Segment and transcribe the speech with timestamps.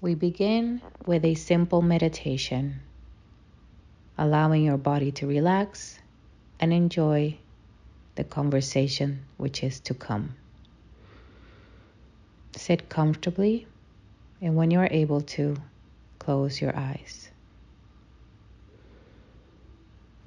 [0.00, 2.76] We begin with a simple meditation,
[4.16, 5.98] allowing your body to relax
[6.60, 7.36] and enjoy
[8.14, 10.36] the conversation which is to come.
[12.54, 13.66] Sit comfortably,
[14.40, 15.56] and when you are able to,
[16.20, 17.30] close your eyes.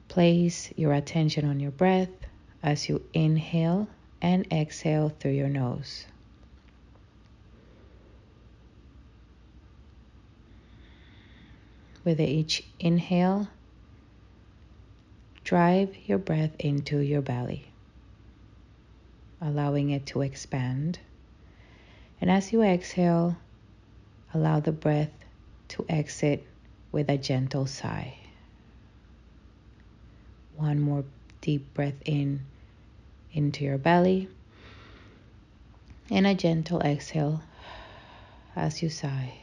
[0.10, 2.10] Place your attention on your breath
[2.62, 3.88] as you inhale
[4.22, 6.08] and exhale through your nose.
[12.04, 13.48] With each inhale,
[15.44, 17.66] drive your breath into your belly,
[19.40, 21.00] allowing it to expand.
[22.20, 23.38] And as you exhale,
[24.34, 25.12] allow the breath
[25.70, 26.46] to exit
[26.92, 28.16] with a gentle sigh.
[30.56, 31.04] One more
[31.42, 32.42] deep breath in
[33.34, 34.28] into your belly
[36.10, 37.42] and a gentle exhale
[38.56, 39.41] as you sigh.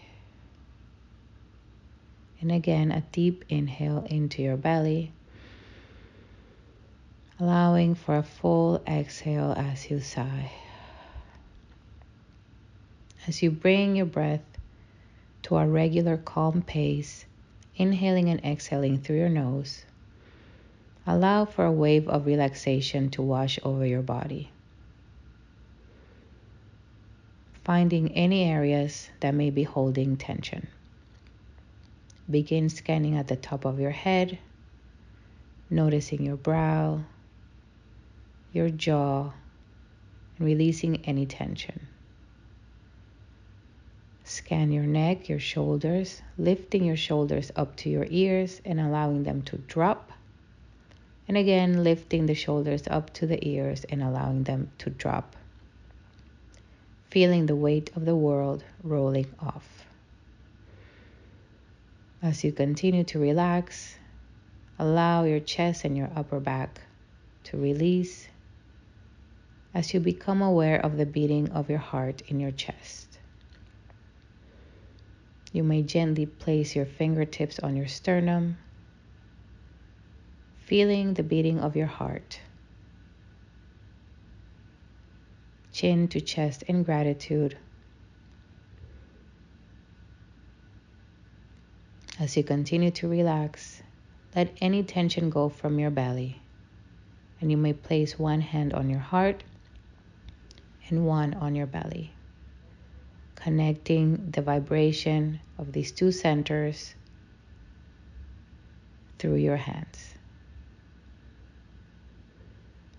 [2.40, 5.12] And again, a deep inhale into your belly,
[7.40, 10.52] allowing for a full exhale as you sigh.
[13.26, 14.44] As you bring your breath
[15.42, 17.24] to a regular calm pace,
[17.76, 19.84] inhaling and exhaling through your nose,
[21.06, 24.50] allow for a wave of relaxation to wash over your body.
[27.64, 30.68] Finding any areas that may be holding tension.
[32.30, 34.38] Begin scanning at the top of your head,
[35.70, 37.04] noticing your brow,
[38.52, 39.32] your jaw,
[40.36, 41.86] and releasing any tension.
[44.24, 49.40] Scan your neck, your shoulders, lifting your shoulders up to your ears and allowing them
[49.42, 50.12] to drop.
[51.26, 55.34] And again, lifting the shoulders up to the ears and allowing them to drop.
[57.10, 59.77] Feeling the weight of the world rolling off.
[62.20, 63.96] As you continue to relax,
[64.76, 66.80] allow your chest and your upper back
[67.44, 68.28] to release
[69.72, 73.18] as you become aware of the beating of your heart in your chest.
[75.52, 78.58] You may gently place your fingertips on your sternum,
[80.64, 82.40] feeling the beating of your heart.
[85.72, 87.56] Chin to chest in gratitude
[92.28, 93.82] As you continue to relax,
[94.36, 96.38] let any tension go from your belly.
[97.40, 99.42] And you may place one hand on your heart
[100.90, 102.12] and one on your belly,
[103.34, 106.94] connecting the vibration of these two centers
[109.18, 110.12] through your hands.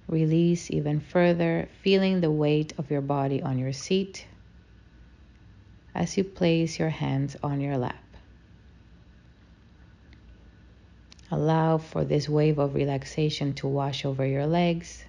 [0.08, 4.26] Release even further, feeling the weight of your body on your seat
[5.94, 8.09] as you place your hands on your lap.
[11.32, 15.06] Allow for this wave of relaxation to wash over your legs,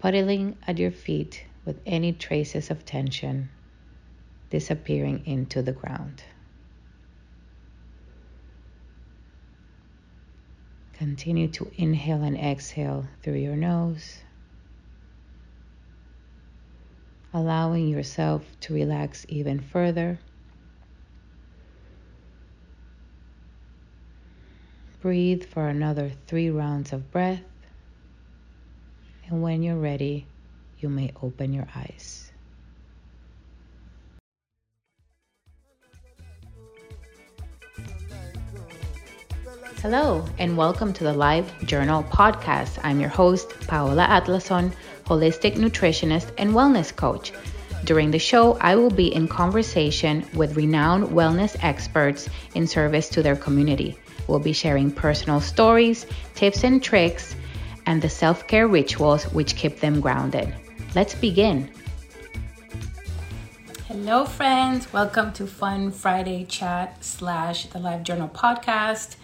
[0.00, 3.48] puddling at your feet with any traces of tension
[4.50, 6.22] disappearing into the ground.
[10.94, 14.18] Continue to inhale and exhale through your nose,
[17.32, 20.18] allowing yourself to relax even further.
[25.04, 27.42] Breathe for another three rounds of breath.
[29.28, 30.26] And when you're ready,
[30.78, 32.32] you may open your eyes.
[39.82, 42.78] Hello, and welcome to the Live Journal podcast.
[42.82, 44.72] I'm your host, Paola Atlason,
[45.04, 47.30] holistic nutritionist and wellness coach.
[47.84, 53.22] During the show, I will be in conversation with renowned wellness experts in service to
[53.22, 53.98] their community.
[54.26, 57.36] We'll be sharing personal stories, tips and tricks,
[57.86, 60.54] and the self care rituals which keep them grounded.
[60.94, 61.70] Let's begin.
[63.86, 64.92] Hello, friends.
[64.92, 69.16] Welcome to Fun Friday Chat slash the Live Journal podcast.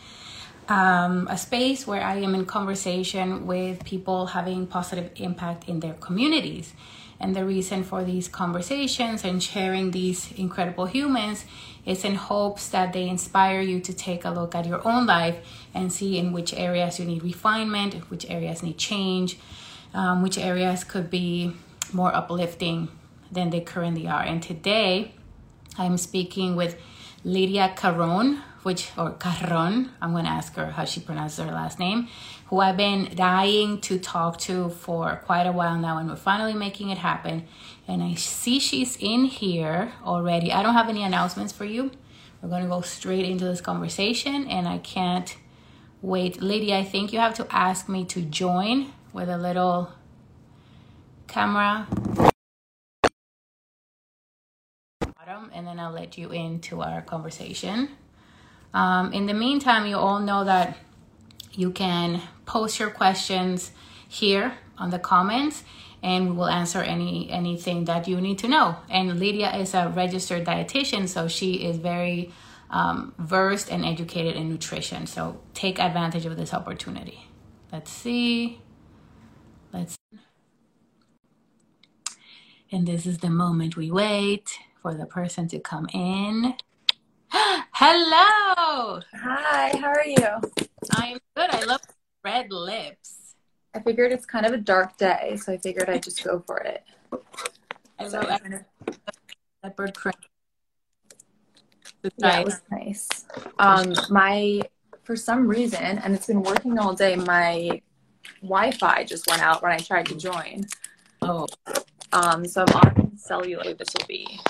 [0.69, 5.95] Um, a space where I am in conversation with people having positive impact in their
[5.95, 6.73] communities.
[7.19, 11.45] And the reason for these conversations and sharing these incredible humans
[11.87, 15.37] is in hopes that they inspire you to take a look at your own life
[15.75, 19.39] and see in which areas you need refinement, which areas need change,
[19.95, 21.53] um, which areas could be
[21.93, 22.89] more uplifting
[23.33, 24.23] than they currently are.
[24.23, 25.15] And today
[25.79, 26.77] I'm speaking with
[27.25, 31.79] Lydia Caron, which or Carron, I'm going to ask her how she pronounces her last
[31.79, 32.09] name,
[32.47, 36.55] who I've been dying to talk to for quite a while now, and we're finally
[36.55, 37.47] making it happen.
[37.91, 40.53] And I see she's in here already.
[40.53, 41.91] I don't have any announcements for you.
[42.41, 45.37] We're to go straight into this conversation, and I can't
[46.01, 46.41] wait.
[46.41, 49.93] Lady, I think you have to ask me to join with a little
[51.27, 51.87] camera
[55.53, 57.91] and then I'll let you into our conversation.
[58.73, 60.77] Um, in the meantime, you all know that
[61.53, 63.73] you can post your questions
[64.09, 65.65] here on the comments
[66.03, 68.77] and we will answer any anything that you need to know.
[68.89, 72.33] And Lydia is a registered dietitian, so she is very
[72.71, 75.07] um, versed and educated in nutrition.
[75.07, 77.27] So take advantage of this opportunity.
[77.73, 78.61] Let's see.
[79.73, 79.97] Let's.
[82.73, 86.55] And this is the moment we wait for the person to come in.
[87.31, 89.01] Hello.
[89.15, 90.69] Hi, how are you?
[90.93, 91.51] I'm good.
[91.51, 91.81] I love
[92.25, 93.20] red lips.
[93.75, 96.59] I figured it's kind of a dark day, so I figured I'd just go for
[96.59, 96.85] it.
[97.99, 98.99] I so love of...
[99.63, 100.17] leopard print.
[102.17, 103.09] Yeah, it was nice.
[103.59, 104.63] Um, my
[105.05, 107.17] for some reason, and it's been working all day.
[107.17, 107.83] My
[108.43, 110.65] Wi-Fi just went out when I tried to join.
[111.23, 111.47] Oh.
[112.13, 113.75] Um, so I'm on cellular.
[113.75, 114.41] This will be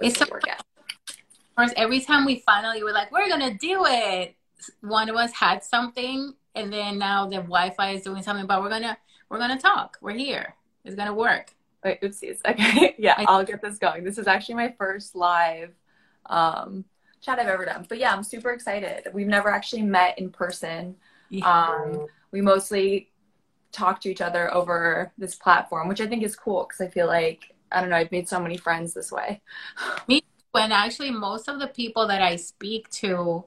[0.00, 0.26] it's so
[1.58, 4.36] course, every time we finally were like, we're gonna do it,
[4.80, 8.46] one of us had something, and then now the Wi-Fi is doing something.
[8.46, 8.96] But we're gonna
[9.28, 9.98] we're gonna talk.
[10.00, 10.54] We're here.
[10.84, 11.54] It's gonna work.
[11.84, 12.38] Wait, oopsies.
[12.48, 14.04] Okay, yeah, I, I'll get this going.
[14.04, 15.72] This is actually my first live
[16.26, 16.84] um,
[17.20, 17.86] chat I've ever done.
[17.88, 19.08] But yeah, I'm super excited.
[19.12, 20.96] We've never actually met in person.
[21.30, 21.46] Yeah.
[21.46, 23.10] Um, we mostly
[23.70, 27.06] talk to each other over this platform, which I think is cool because I feel
[27.06, 29.40] like I don't know, I've made so many friends this way.
[30.08, 30.22] Me
[30.52, 33.44] when actually most of the people that I speak to,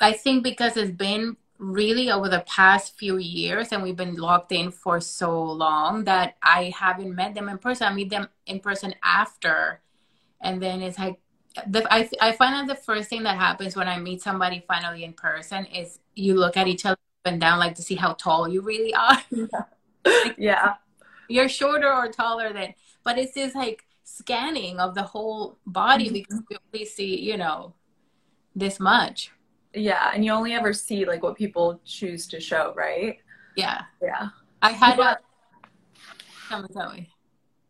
[0.00, 4.52] I think because it's been really over the past few years and we've been locked
[4.52, 7.86] in for so long that I haven't met them in person.
[7.86, 9.80] I meet them in person after.
[10.40, 11.18] And then it's like,
[11.66, 15.04] the, I, I find that the first thing that happens when I meet somebody finally
[15.04, 18.12] in person is you look at each other up and down like to see how
[18.12, 19.18] tall you really are.
[19.30, 20.24] Yeah.
[20.24, 20.74] like, yeah.
[21.28, 22.74] You're shorter or taller than
[23.06, 26.14] but it's this like scanning of the whole body mm-hmm.
[26.14, 27.72] because we only see you know
[28.54, 29.32] this much
[29.76, 33.18] yeah and you only ever see like what people choose to show right
[33.56, 34.28] yeah yeah
[34.62, 35.18] i had a
[36.48, 36.92] tell me tell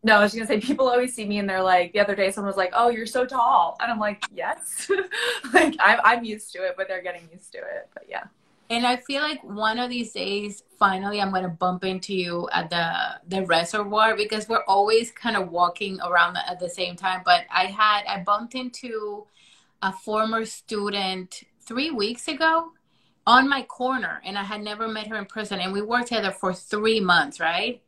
[0.07, 2.31] no, I was gonna say people always see me and they're like, the other day
[2.31, 4.89] someone was like, "Oh, you're so tall," and I'm like, "Yes,"
[5.53, 7.89] like I'm I'm used to it, but they're getting used to it.
[7.93, 8.23] But yeah.
[8.69, 12.69] And I feel like one of these days, finally, I'm gonna bump into you at
[12.69, 17.21] the the reservoir because we're always kind of walking around at the same time.
[17.25, 19.25] But I had I bumped into
[19.81, 22.71] a former student three weeks ago
[23.25, 25.59] on my corner, and I had never met her in person.
[25.59, 27.81] And we worked together for three months, right?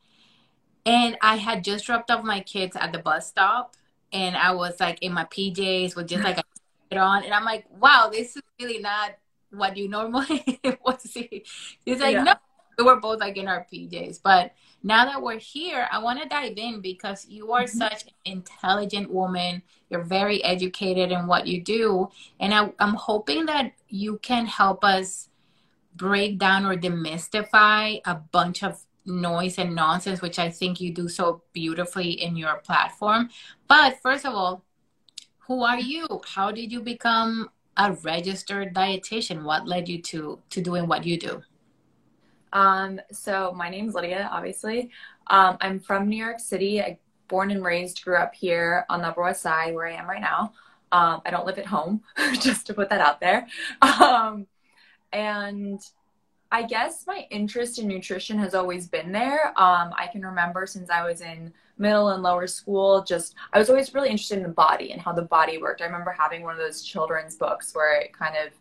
[0.85, 3.75] And I had just dropped off my kids at the bus stop,
[4.11, 6.43] and I was like in my PJs with just like a
[6.97, 9.11] on, and I'm like, wow, this is really not
[9.51, 11.43] what you normally want to see.
[11.85, 12.23] He's like, yeah.
[12.23, 12.33] no,
[12.77, 14.19] we were both like in our PJs.
[14.23, 14.53] But
[14.83, 17.77] now that we're here, I want to dive in because you are mm-hmm.
[17.77, 19.61] such an intelligent woman.
[19.89, 22.09] You're very educated in what you do.
[22.39, 25.29] And I, I'm hoping that you can help us
[25.95, 31.09] break down or demystify a bunch of noise and nonsense, which I think you do
[31.09, 33.29] so beautifully in your platform.
[33.67, 34.63] But first of all,
[35.39, 36.07] who are you?
[36.25, 39.43] How did you become a registered dietitian?
[39.43, 41.41] What led you to to doing what you do?
[42.53, 44.89] Um, so my name's Lydia, obviously.
[45.27, 46.81] Um, I'm from New York City.
[46.81, 50.09] I born and raised, grew up here on the Upper West Side, where I am
[50.09, 50.53] right now.
[50.91, 52.01] Um, I don't live at home,
[52.41, 53.47] just to put that out there.
[53.81, 54.47] Um,
[55.13, 55.79] and
[56.51, 59.47] I guess my interest in nutrition has always been there.
[59.49, 63.69] Um, I can remember since I was in middle and lower school, just I was
[63.69, 65.81] always really interested in the body and how the body worked.
[65.81, 68.51] I remember having one of those children's books where it kind of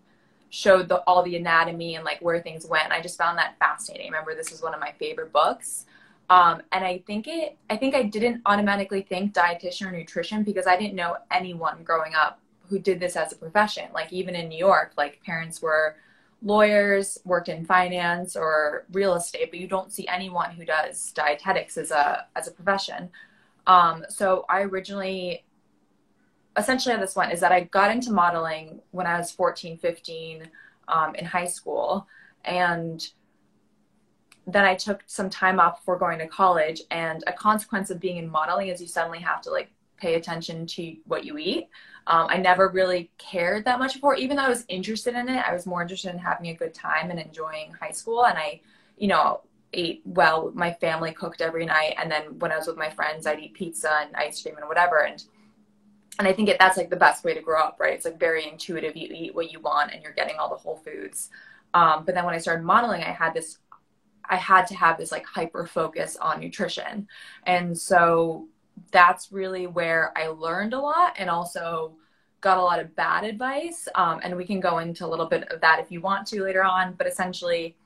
[0.50, 2.92] showed the, all the anatomy and like where things went.
[2.92, 4.06] I just found that fascinating.
[4.06, 5.86] I remember this was one of my favorite books.
[6.30, 10.66] Um, and I think it, I think I didn't automatically think dietitian or nutrition because
[10.66, 13.84] I didn't know anyone growing up who did this as a profession.
[13.94, 15.96] Like even in New York, like parents were
[16.42, 21.76] lawyers, worked in finance or real estate, but you don't see anyone who does dietetics
[21.76, 23.10] as a as a profession.
[23.66, 25.44] Um, so I originally
[26.58, 30.48] essentially how this went is that I got into modeling when I was 14, 15
[30.88, 32.06] um, in high school.
[32.44, 33.06] And
[34.46, 36.82] then I took some time off before going to college.
[36.90, 40.66] And a consequence of being in modeling is you suddenly have to like pay attention
[40.66, 41.68] to what you eat.
[42.06, 45.44] Um, I never really cared that much before, even though I was interested in it.
[45.46, 48.24] I was more interested in having a good time and enjoying high school.
[48.24, 48.62] And I,
[48.96, 49.42] you know,
[49.74, 50.50] ate well.
[50.54, 53.52] My family cooked every night, and then when I was with my friends, I'd eat
[53.54, 55.04] pizza and ice cream and whatever.
[55.04, 55.22] And
[56.18, 57.94] and I think it, that's like the best way to grow up, right?
[57.94, 58.96] It's like very intuitive.
[58.96, 61.30] You eat what you want, and you're getting all the whole foods.
[61.74, 63.58] Um, but then when I started modeling, I had this,
[64.28, 67.08] I had to have this like hyper focus on nutrition,
[67.44, 68.48] and so
[68.90, 71.96] that's really where I learned a lot, and also
[72.40, 73.88] got a lot of bad advice.
[73.94, 76.42] Um, and we can go into a little bit of that if you want to
[76.42, 76.94] later on.
[76.94, 77.76] But essentially,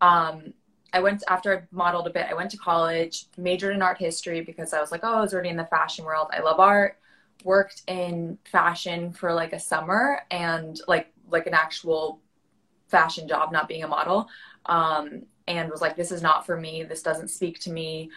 [0.00, 0.54] um,
[0.92, 2.26] I went after I modeled a bit.
[2.28, 5.32] I went to college, majored in art history because I was like, oh, I was
[5.32, 6.28] already in the fashion world.
[6.32, 6.98] I love art.
[7.44, 12.20] Worked in fashion for like a summer and like like an actual
[12.88, 14.28] fashion job, not being a model.
[14.66, 16.84] Um, and was like, this is not for me.
[16.84, 18.10] This doesn't speak to me.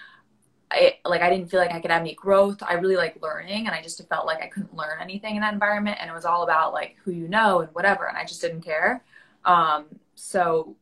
[0.71, 2.61] I like I didn't feel like I could have any growth.
[2.61, 5.53] I really like learning and I just felt like I couldn't learn anything in that
[5.53, 8.41] environment and it was all about like who you know and whatever and I just
[8.41, 9.03] didn't care.
[9.45, 10.75] Um, so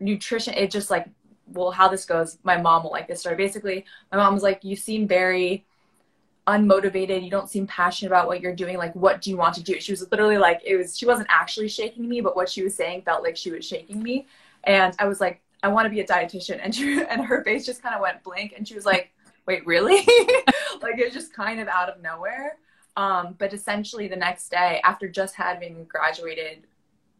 [0.00, 1.06] nutrition it just like
[1.46, 4.64] well how this goes my mom will like this story basically my mom was like
[4.64, 5.64] you seem very
[6.46, 7.22] unmotivated.
[7.22, 8.76] You don't seem passionate about what you're doing.
[8.76, 9.80] Like what do you want to do?
[9.80, 12.74] She was literally like it was she wasn't actually shaking me but what she was
[12.74, 14.26] saying felt like she was shaking me.
[14.64, 16.60] And i was like i want to be a dietitian.
[16.62, 18.54] And she and her face just kind of went blank.
[18.56, 19.12] And she was like
[19.46, 20.06] wait really?
[20.80, 22.56] Like it was just kind of out of nowhere.
[22.96, 26.66] Um, but essentially the next day after just having graduated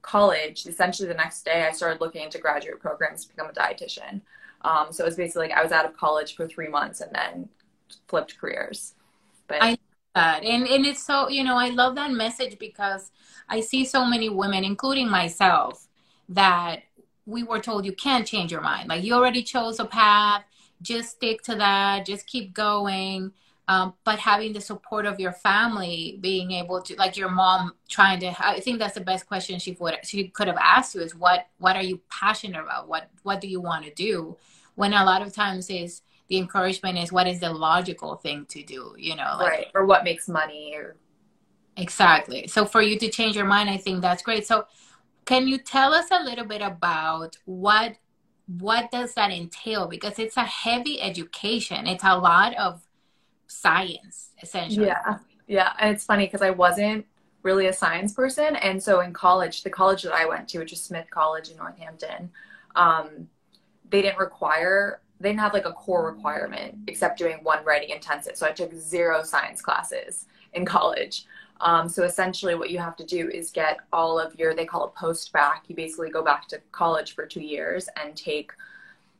[0.02, 4.20] college, essentially the next day, I started looking into graduate programs to become a dietitian.
[4.62, 7.12] Um, so it was basically like I was out of college for three months and
[7.14, 7.48] then
[8.08, 8.94] flipped careers.
[9.52, 9.78] But I
[10.14, 10.44] that.
[10.44, 13.10] And and it's so you know I love that message because
[13.48, 15.88] I see so many women, including myself,
[16.28, 16.82] that
[17.26, 18.88] we were told you can't change your mind.
[18.88, 20.44] Like you already chose a path,
[20.80, 23.32] just stick to that, just keep going.
[23.68, 28.18] Um, but having the support of your family being able to like your mom trying
[28.20, 31.14] to i think that's the best question she would she could have asked you is
[31.14, 32.88] what what are you passionate about?
[32.88, 34.36] What what do you want to do?
[34.74, 38.62] When a lot of times is the encouragement is what is the logical thing to
[38.62, 40.96] do you know like, right or what makes money or
[41.76, 44.64] exactly so for you to change your mind i think that's great so
[45.24, 47.96] can you tell us a little bit about what
[48.58, 52.82] what does that entail because it's a heavy education it's a lot of
[53.52, 54.86] science essentially.
[54.86, 55.18] Yeah.
[55.46, 55.72] Yeah.
[55.78, 57.06] And it's funny because I wasn't
[57.42, 58.56] really a science person.
[58.56, 61.56] And so in college, the college that I went to, which is Smith College in
[61.56, 62.30] Northampton,
[62.76, 63.28] um,
[63.90, 68.36] they didn't require, they didn't have like a core requirement except doing one writing intensive.
[68.36, 71.26] So I took zero science classes in college.
[71.60, 74.86] Um, so essentially, what you have to do is get all of your, they call
[74.86, 75.64] it post bac.
[75.68, 78.52] You basically go back to college for two years and take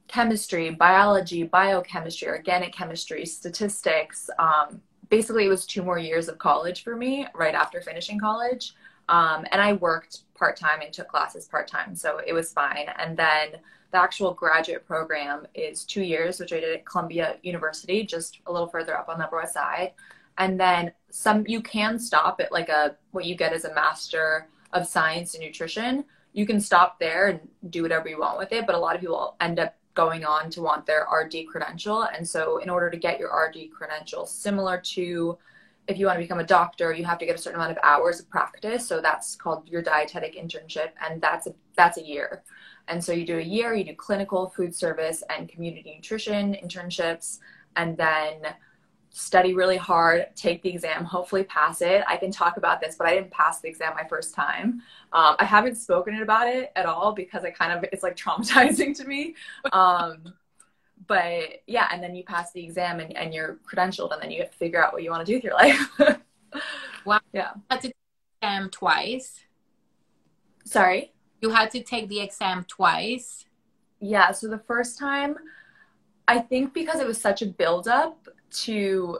[0.08, 4.28] chemistry, biology, biochemistry, organic chemistry, statistics.
[4.40, 8.74] Um, basically, it was two more years of college for me right after finishing college.
[9.08, 12.86] Um, and I worked part time and took classes part time, so it was fine.
[12.98, 13.60] And then
[13.92, 18.52] the actual graduate program is two years, which I did at Columbia University, just a
[18.52, 19.92] little further up on the Upper West Side.
[20.38, 24.48] And then some, you can stop at like a what you get as a Master
[24.72, 26.04] of Science in Nutrition.
[26.32, 29.02] You can stop there and do whatever you want with it, but a lot of
[29.02, 32.04] people end up going on to want their RD credential.
[32.04, 35.36] And so, in order to get your RD credential, similar to
[35.88, 37.78] if you want to become a doctor, you have to get a certain amount of
[37.82, 38.86] hours of practice.
[38.86, 42.42] So that's called your dietetic internship, and that's a that's a year.
[42.88, 47.38] And so you do a year, you do clinical, food service, and community nutrition internships,
[47.76, 48.54] and then
[49.10, 52.02] study really hard, take the exam, hopefully pass it.
[52.08, 54.82] I can talk about this, but I didn't pass the exam my first time.
[55.12, 58.96] Um, I haven't spoken about it at all because I kind of it's like traumatizing
[58.96, 59.34] to me.
[59.72, 60.32] Um,
[61.06, 64.40] but yeah, and then you pass the exam and, and you're credentialed, and then you
[64.40, 65.90] have to figure out what you want to do with your life.
[67.04, 67.20] wow.
[67.32, 67.52] Yeah.
[67.70, 67.92] The
[68.40, 69.40] exam twice.
[70.64, 71.12] Sorry.
[71.42, 73.44] You had to take the exam twice.
[74.00, 74.32] Yeah.
[74.32, 75.36] So the first time,
[76.28, 79.18] I think because it was such a buildup to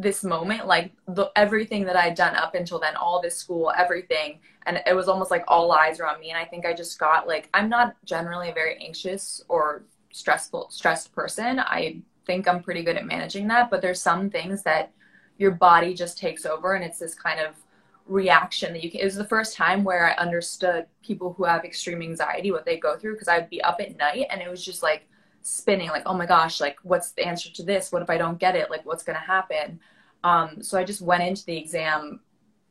[0.00, 4.38] this moment like the, everything that i'd done up until then all this school everything
[4.64, 6.98] and it was almost like all eyes were on me and i think i just
[6.98, 12.62] got like i'm not generally a very anxious or stressful stressed person i think i'm
[12.62, 14.90] pretty good at managing that but there's some things that
[15.36, 17.54] your body just takes over and it's this kind of
[18.06, 21.64] reaction that you can it was the first time where i understood people who have
[21.64, 24.64] extreme anxiety what they go through because i'd be up at night and it was
[24.64, 25.06] just like
[25.42, 27.92] spinning like oh my gosh like what's the answer to this?
[27.92, 28.70] What if i don't get it?
[28.70, 29.80] Like what's going to happen?
[30.22, 32.20] Um, so i just went into the exam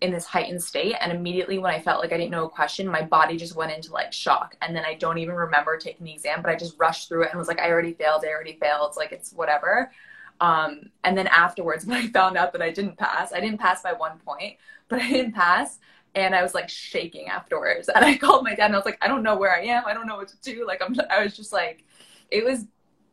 [0.02, 2.88] in this heightened state and immediately when i felt like i didn't know a question
[2.88, 6.14] my body just went into like shock and then i don't even remember taking the
[6.14, 8.58] exam but i just rushed through it and was like i already failed i already
[8.62, 9.92] failed like it's whatever
[10.42, 13.82] Um, and then afterwards, when I found out that I didn't pass, I didn't pass
[13.82, 15.80] by one point, but I didn't pass.
[16.16, 17.90] And I was like shaking afterwards.
[17.94, 19.84] And I called my dad and I was like, I don't know where I am.
[19.86, 20.66] I don't know what to do.
[20.66, 21.86] Like, I'm, I was just like,
[22.32, 22.66] it was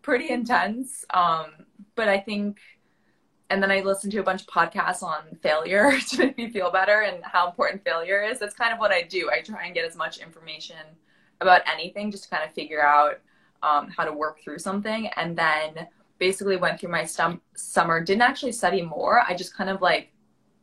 [0.02, 1.04] pretty intense.
[1.10, 1.46] Um,
[1.94, 2.58] but I think,
[3.50, 6.70] and then I listened to a bunch of podcasts on failure to make me feel
[6.70, 8.38] better and how important failure is.
[8.38, 9.30] That's kind of what I do.
[9.30, 10.76] I try and get as much information
[11.40, 13.20] about anything just to kind of figure out
[13.62, 15.08] um, how to work through something.
[15.16, 15.86] And then
[16.18, 19.22] basically went through my stum- summer, didn't actually study more.
[19.26, 20.12] I just kind of like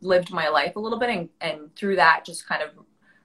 [0.01, 2.71] lived my life a little bit and, and through that just kind of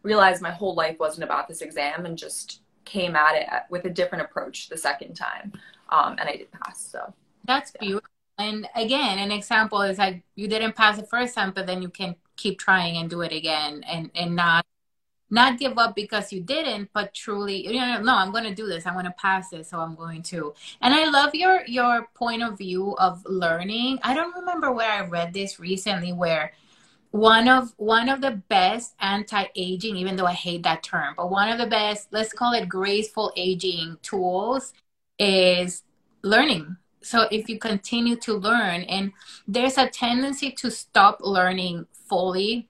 [0.03, 3.91] realized my whole life wasn't about this exam and just came at it with a
[3.91, 5.53] different approach the second time.
[5.91, 6.81] Um, and I did pass.
[6.81, 7.13] So
[7.45, 7.81] that's yeah.
[7.81, 8.09] beautiful.
[8.39, 11.89] And again, an example is like you didn't pass the first time, but then you
[11.89, 14.65] can keep trying and do it again and, and not
[15.31, 18.67] not give up because you didn't but truly you know no i'm going to do
[18.67, 18.87] this.
[18.87, 20.55] I'm going to pass this so i'm going to.
[20.81, 23.99] And i love your your point of view of learning.
[24.03, 26.53] I don't remember where i read this recently where
[27.11, 31.49] one of one of the best anti-aging even though i hate that term but one
[31.49, 34.75] of the best let's call it graceful aging tools
[35.19, 35.83] is
[36.23, 36.77] learning.
[37.03, 39.13] So if you continue to learn and
[39.47, 42.69] there's a tendency to stop learning fully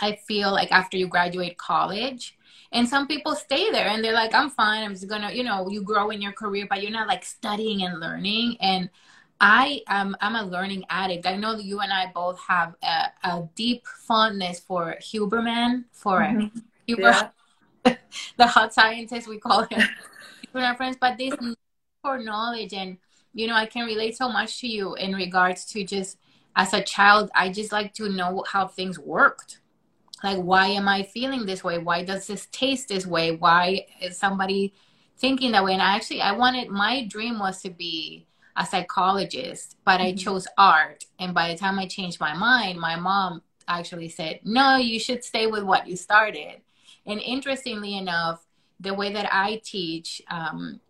[0.00, 2.36] I feel like after you graduate college.
[2.70, 4.84] And some people stay there and they're like, I'm fine.
[4.84, 7.82] I'm just gonna, you know, you grow in your career, but you're not like studying
[7.82, 8.58] and learning.
[8.60, 8.90] And
[9.40, 11.26] I am I'm a learning addict.
[11.26, 16.20] I know that you and I both have a, a deep fondness for Huberman, for
[16.20, 16.58] mm-hmm.
[16.86, 17.30] Huber,
[17.84, 17.96] yeah.
[18.36, 19.88] the hot scientist we call him,
[20.54, 20.96] our friends.
[21.00, 21.34] But this
[22.02, 22.98] for knowledge, and
[23.32, 26.18] you know, I can relate so much to you in regards to just
[26.56, 29.60] as a child, I just like to know how things worked
[30.22, 31.78] like why am i feeling this way?
[31.78, 33.32] Why does this taste this way?
[33.32, 34.74] Why is somebody
[35.18, 35.72] thinking that way?
[35.72, 40.08] And I actually i wanted my dream was to be a psychologist but mm-hmm.
[40.08, 41.04] i chose art.
[41.18, 45.22] And by the time i changed my mind my mom actually said no you should
[45.22, 46.60] stay with what you started.
[47.06, 48.44] And interestingly enough
[48.80, 50.80] the way that i teach um,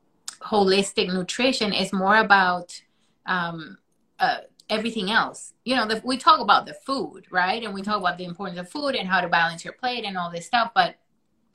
[0.41, 2.81] holistic nutrition is more about
[3.27, 3.79] um,
[4.19, 4.39] uh,
[4.71, 5.53] everything else.
[5.65, 7.63] You know, the, we talk about the food, right?
[7.63, 10.17] And we talk about the importance of food and how to balance your plate and
[10.17, 10.97] all this stuff, but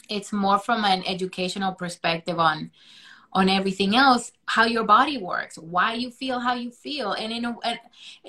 [0.10, 2.72] it's more from an educational perspective on
[3.36, 7.42] on everything else how your body works why you feel how you feel and you
[7.42, 7.80] know and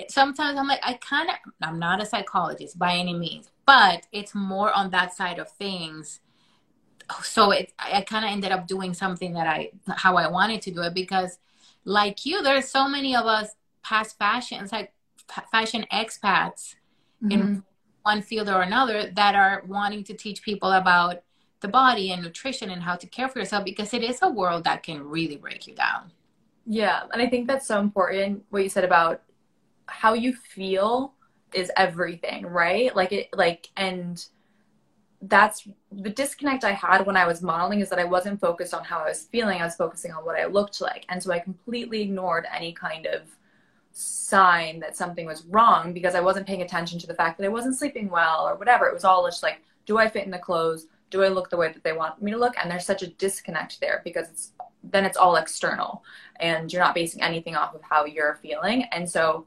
[0.08, 4.34] sometimes i'm like i kind of i'm not a psychologist by any means but it's
[4.34, 6.20] more on that side of things
[7.22, 10.70] so it i kind of ended up doing something that i how i wanted to
[10.70, 11.38] do it because
[11.84, 13.50] like you there's so many of us
[13.84, 14.92] past fashion it's like
[15.50, 16.76] fashion expats
[17.22, 17.30] mm-hmm.
[17.30, 17.62] in
[18.02, 21.22] one field or another that are wanting to teach people about
[21.60, 24.64] the body and nutrition and how to care for yourself because it is a world
[24.64, 26.10] that can really break you down
[26.66, 29.22] yeah and i think that's so important what you said about
[29.86, 31.14] how you feel
[31.52, 34.26] is everything right like it like and
[35.28, 38.84] that's the disconnect I had when I was modeling is that I wasn't focused on
[38.84, 39.60] how I was feeling.
[39.60, 41.06] I was focusing on what I looked like.
[41.08, 43.22] And so I completely ignored any kind of
[43.94, 47.48] sign that something was wrong because I wasn't paying attention to the fact that I
[47.48, 48.86] wasn't sleeping well or whatever.
[48.86, 50.88] It was all just like, do I fit in the clothes?
[51.10, 52.54] Do I look the way that they want me to look?
[52.60, 54.52] And there's such a disconnect there because it's
[54.82, 56.04] then it's all external
[56.40, 58.84] and you're not basing anything off of how you're feeling.
[58.92, 59.46] And so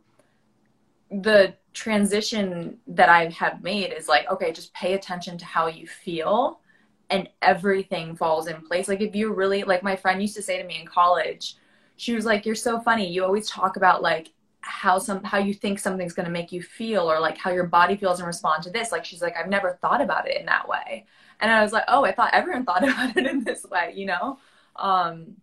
[1.12, 5.86] the transition that I have made is like, okay, just pay attention to how you
[5.86, 6.62] feel
[7.10, 8.88] and everything falls in place.
[8.88, 11.56] Like if you really like my friend used to say to me in college,
[11.98, 13.08] she was like, You're so funny.
[13.08, 14.32] You always talk about like
[14.67, 17.65] how some how you think something's going to make you feel or like how your
[17.65, 18.91] body feels and respond to this.
[18.91, 21.06] Like she's like i've never thought about it in that way.
[21.39, 24.06] And i was like oh i thought everyone thought about it in this way you
[24.06, 24.39] know?
[24.75, 25.38] Um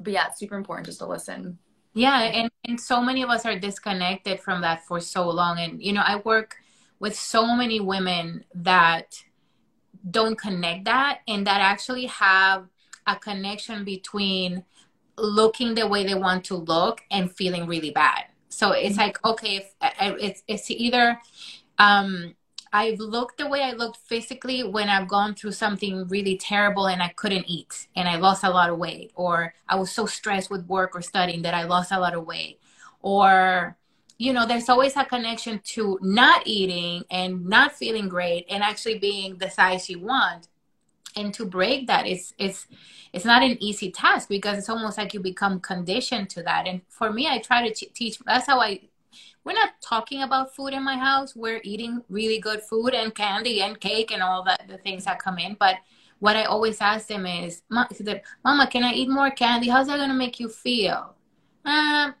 [0.00, 1.58] but yeah it's super important just to listen.
[1.92, 5.58] Yeah and, and so many of us are disconnected from that for so long.
[5.58, 6.56] And you know i work
[7.00, 9.22] with so many women that
[10.10, 12.68] don't connect that and that actually have
[13.06, 14.64] a connection between
[15.16, 19.56] looking the way they want to look and feeling really bad so it's like, okay,
[19.56, 21.18] if, it's, it's either
[21.78, 22.34] um,
[22.72, 27.02] I've looked the way I looked physically when I've gone through something really terrible and
[27.02, 30.50] I couldn't eat and I lost a lot of weight, or I was so stressed
[30.50, 32.60] with work or studying that I lost a lot of weight,
[33.00, 33.76] or
[34.16, 38.98] you know, there's always a connection to not eating and not feeling great and actually
[38.98, 40.46] being the size you want
[41.16, 42.66] and to break that is it's
[43.12, 46.80] it's not an easy task because it's almost like you become conditioned to that and
[46.88, 48.80] for me i try to teach that's how i
[49.44, 53.62] we're not talking about food in my house we're eating really good food and candy
[53.62, 55.76] and cake and all that the things that come in but
[56.18, 60.08] what i always ask them is mama can i eat more candy how's that going
[60.08, 61.14] to make you feel
[61.66, 62.14] um,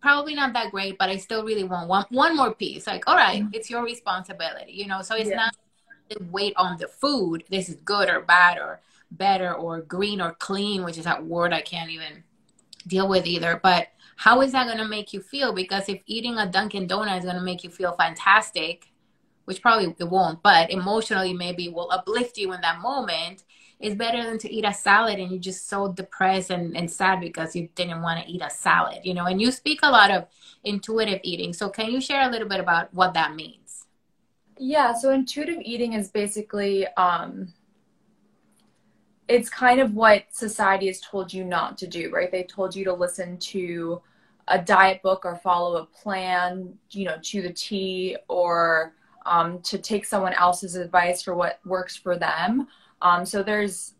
[0.00, 2.86] probably not that great, but I still really want one one more piece.
[2.86, 3.54] Like, all right, mm-hmm.
[3.54, 5.02] it's your responsibility, you know.
[5.02, 5.36] So it's yeah.
[5.36, 5.56] not
[6.30, 7.44] weight on the food.
[7.50, 11.52] This is good or bad or better or green or clean, which is that word
[11.52, 12.24] I can't even
[12.86, 13.60] deal with either.
[13.62, 15.52] But how is that going to make you feel?
[15.52, 18.92] Because if eating a Dunkin' Donut is going to make you feel fantastic,
[19.44, 23.44] which probably it won't, but emotionally maybe will uplift you in that moment,
[23.80, 27.20] it's better than to eat a salad and you're just so depressed and, and sad
[27.20, 29.24] because you didn't want to eat a salad, you know.
[29.24, 30.26] And you speak a lot of
[30.64, 31.54] intuitive eating.
[31.54, 33.59] So can you share a little bit about what that means?
[34.62, 37.54] Yeah, so intuitive eating is basically um
[39.26, 42.30] it's kind of what society has told you not to do, right?
[42.30, 44.02] They told you to listen to
[44.48, 48.92] a diet book or follow a plan, you know, to the T, or
[49.24, 52.66] um, to take someone else's advice for what works for them.
[53.00, 53.94] Um, so there's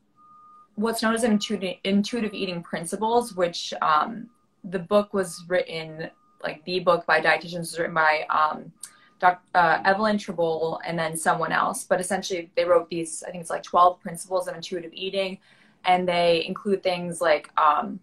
[0.74, 4.28] what's known as intuitive, intuitive eating principles, which um,
[4.64, 6.10] the book was written,
[6.42, 8.72] like the book by dietitians was written by um.
[9.22, 11.84] Uh, Evelyn Tribole and then someone else.
[11.84, 15.38] But essentially, they wrote these, I think it's like 12 principles of intuitive eating,
[15.84, 18.00] and they include things like, um,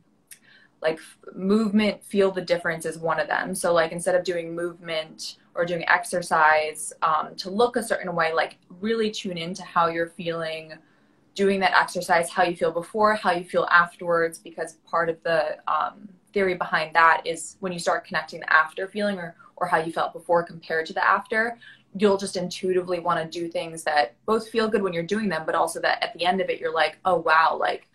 [0.82, 1.00] like
[1.34, 3.56] movement, feel the difference is one of them.
[3.56, 8.32] So, like, instead of doing movement or doing exercise um, to look a certain way,
[8.34, 10.74] like, really tune into how you're feeling
[11.34, 15.58] doing that exercise, how you feel before, how you feel afterwards, because part of the
[15.72, 19.78] um, theory behind that is when you start connecting the after feeling or or how
[19.78, 21.58] you felt before compared to the after,
[21.96, 25.44] you'll just intuitively want to do things that both feel good when you're doing them,
[25.46, 27.88] but also that at the end of it, you're like, oh, wow, like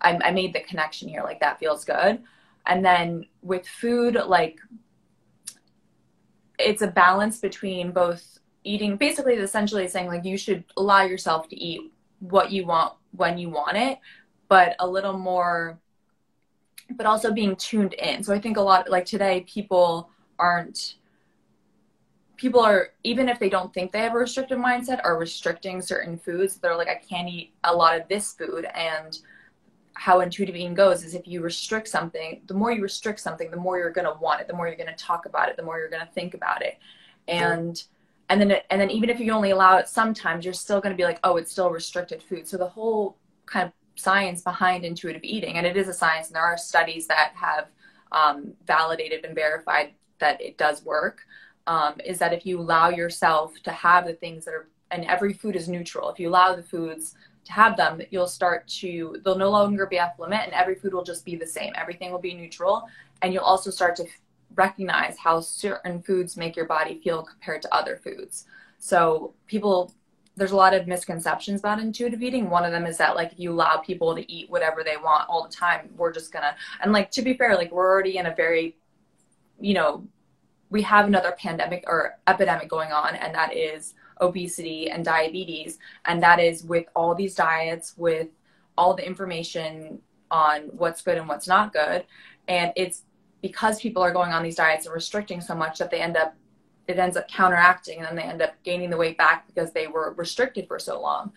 [0.00, 1.22] I, I made the connection here.
[1.22, 2.22] Like that feels good.
[2.66, 4.58] And then with food, like
[6.58, 11.56] it's a balance between both eating, basically, essentially saying like you should allow yourself to
[11.56, 13.98] eat what you want when you want it,
[14.48, 15.78] but a little more,
[16.96, 18.22] but also being tuned in.
[18.22, 20.96] So I think a lot like today, people aren't
[22.40, 26.16] people are even if they don't think they have a restrictive mindset are restricting certain
[26.16, 26.56] foods.
[26.56, 28.64] They're like i can't eat a lot of this food.
[28.74, 29.18] And
[29.92, 33.58] how intuitive eating goes is if you restrict something the more you restrict something the
[33.58, 35.62] more you're going to want it the more you're going to talk about it the
[35.62, 36.78] more you're going to think about it.
[37.28, 37.82] And
[38.30, 40.96] and then and then even if you only allow it sometimes you're still going to
[40.96, 42.48] be like oh it's still restricted food.
[42.48, 46.36] So the whole kind of science behind intuitive eating and it is a science and
[46.36, 47.66] there are studies that have
[48.12, 51.20] um, validated and verified that it does work
[51.66, 55.32] um, is that if you allow yourself to have the things that are, and every
[55.32, 59.38] food is neutral, if you allow the foods to have them, you'll start to, they'll
[59.38, 61.72] no longer be off limit and every food will just be the same.
[61.76, 62.88] Everything will be neutral.
[63.22, 64.04] And you'll also start to
[64.54, 68.46] recognize how certain foods make your body feel compared to other foods.
[68.78, 69.92] So people,
[70.36, 72.50] there's a lot of misconceptions about intuitive eating.
[72.50, 75.28] One of them is that like if you allow people to eat whatever they want
[75.28, 78.26] all the time, we're just gonna and like to be fair, like we're already in
[78.26, 78.76] a very,
[79.60, 80.06] you know,
[80.70, 85.78] we have another pandemic or epidemic going on, and that is obesity and diabetes.
[86.04, 88.28] And that is with all these diets, with
[88.78, 92.04] all the information on what's good and what's not good.
[92.48, 93.02] And it's
[93.42, 96.34] because people are going on these diets and restricting so much that they end up,
[96.86, 99.86] it ends up counteracting and then they end up gaining the weight back because they
[99.86, 101.32] were restricted for so long.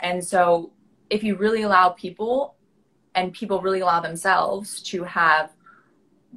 [0.00, 0.70] And so
[1.10, 2.54] if you really allow people
[3.14, 5.52] and people really allow themselves to have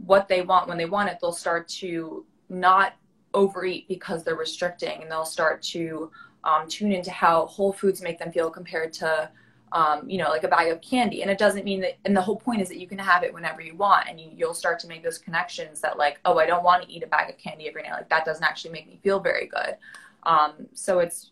[0.05, 2.93] what they want when they want it, they'll start to not
[3.33, 6.11] overeat because they're restricting and they'll start to
[6.43, 9.29] um, tune into how whole foods make them feel compared to
[9.73, 11.21] um, you know like a bag of candy.
[11.21, 13.33] And it doesn't mean that and the whole point is that you can have it
[13.33, 16.45] whenever you want and you, you'll start to make those connections that like oh i
[16.45, 17.93] don't want to eat a bag of candy every night.
[17.93, 19.77] Like that doesn't actually make me feel very good.
[20.23, 21.31] Um, so it's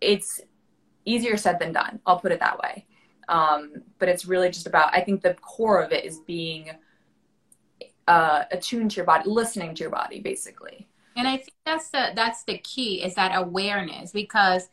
[0.00, 0.40] it's
[1.06, 2.86] easier said than done i'll put it that way.
[3.28, 6.70] Um, but it's really just about i think the core of it is being
[8.08, 10.86] uh, attuned to your body, listening to your body, basically.
[11.16, 14.68] And I think that's the that's the key is that awareness because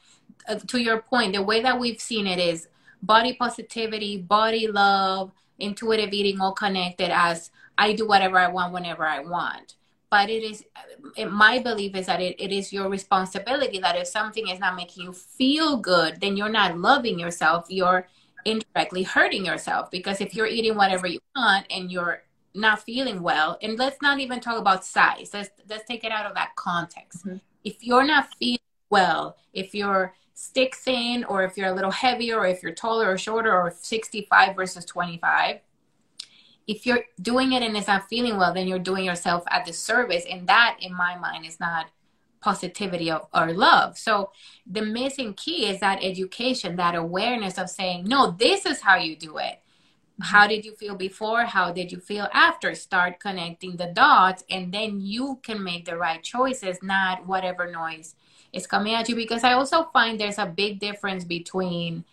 [0.47, 2.67] uh, to your point, the way that we've seen it is
[3.01, 9.05] body positivity, body love, intuitive eating, all connected as I do whatever I want whenever
[9.05, 9.75] I want.
[10.09, 10.65] But it is,
[11.15, 14.75] it, my belief is that it, it is your responsibility that if something is not
[14.75, 17.67] making you feel good, then you're not loving yourself.
[17.69, 18.07] You're
[18.43, 23.57] indirectly hurting yourself because if you're eating whatever you want and you're not feeling well
[23.61, 25.31] and let's not even talk about size.
[25.33, 27.25] Let's let's take it out of that context.
[27.25, 27.37] Mm-hmm.
[27.63, 28.59] if you're not feeling
[28.89, 33.11] well if you're stick thin or if you're a little heavier or if you're taller
[33.11, 35.59] or shorter or 65 versus 25
[36.67, 40.25] if you're doing it and it's not feeling well then you're doing yourself a disservice.
[40.29, 41.87] And that in my mind is not
[42.41, 43.97] positivity of, or love.
[43.97, 44.31] So
[44.65, 49.15] the missing key is that education that awareness of saying no this is how you
[49.15, 49.60] do it
[50.21, 54.73] how did you feel before how did you feel after start connecting the dots and
[54.73, 58.15] then you can make the right choices not whatever noise
[58.53, 62.03] is coming at you because i also find there's a big difference between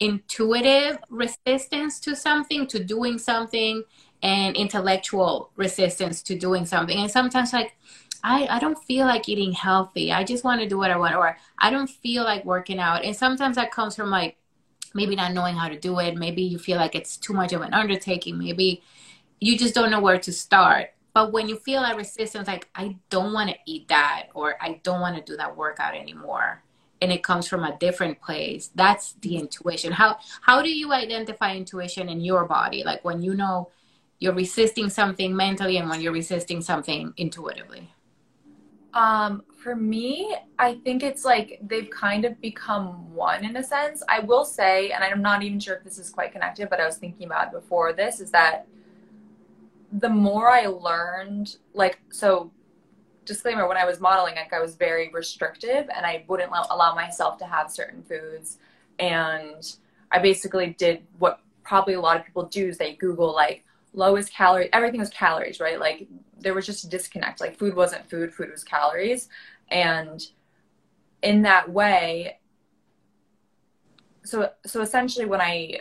[0.00, 3.82] intuitive resistance to something to doing something
[4.22, 7.74] and intellectual resistance to doing something and sometimes like
[8.22, 10.12] I, I don't feel like eating healthy.
[10.12, 13.04] I just want to do what I want, or I don't feel like working out.
[13.04, 14.37] And sometimes that comes from like
[14.94, 16.16] maybe not knowing how to do it.
[16.16, 18.38] Maybe you feel like it's too much of an undertaking.
[18.38, 18.82] Maybe
[19.40, 20.90] you just don't know where to start.
[21.14, 24.80] But when you feel that resistance, like, I don't want to eat that, or I
[24.82, 26.62] don't want to do that workout anymore,
[27.00, 29.92] and it comes from a different place, that's the intuition.
[29.92, 32.84] How, how do you identify intuition in your body?
[32.84, 33.70] Like when you know
[34.18, 37.90] you're resisting something mentally and when you're resisting something intuitively?
[38.94, 44.02] Um, for me, I think it's like they've kind of become one in a sense.
[44.08, 46.86] I will say, and I'm not even sure if this is quite connected, but I
[46.86, 48.66] was thinking about before this is that
[49.92, 52.50] the more I learned, like, so
[53.24, 57.38] disclaimer, when I was modeling, like, I was very restrictive and I wouldn't allow myself
[57.38, 58.58] to have certain foods.
[58.98, 59.76] And
[60.10, 64.32] I basically did what probably a lot of people do is they Google, like, lowest
[64.32, 65.78] calorie, everything was calories, right?
[65.78, 66.06] Like,
[66.40, 67.40] there was just a disconnect.
[67.40, 69.28] Like food wasn't food, food was calories.
[69.68, 70.24] And
[71.22, 72.38] in that way,
[74.24, 75.80] so so essentially when I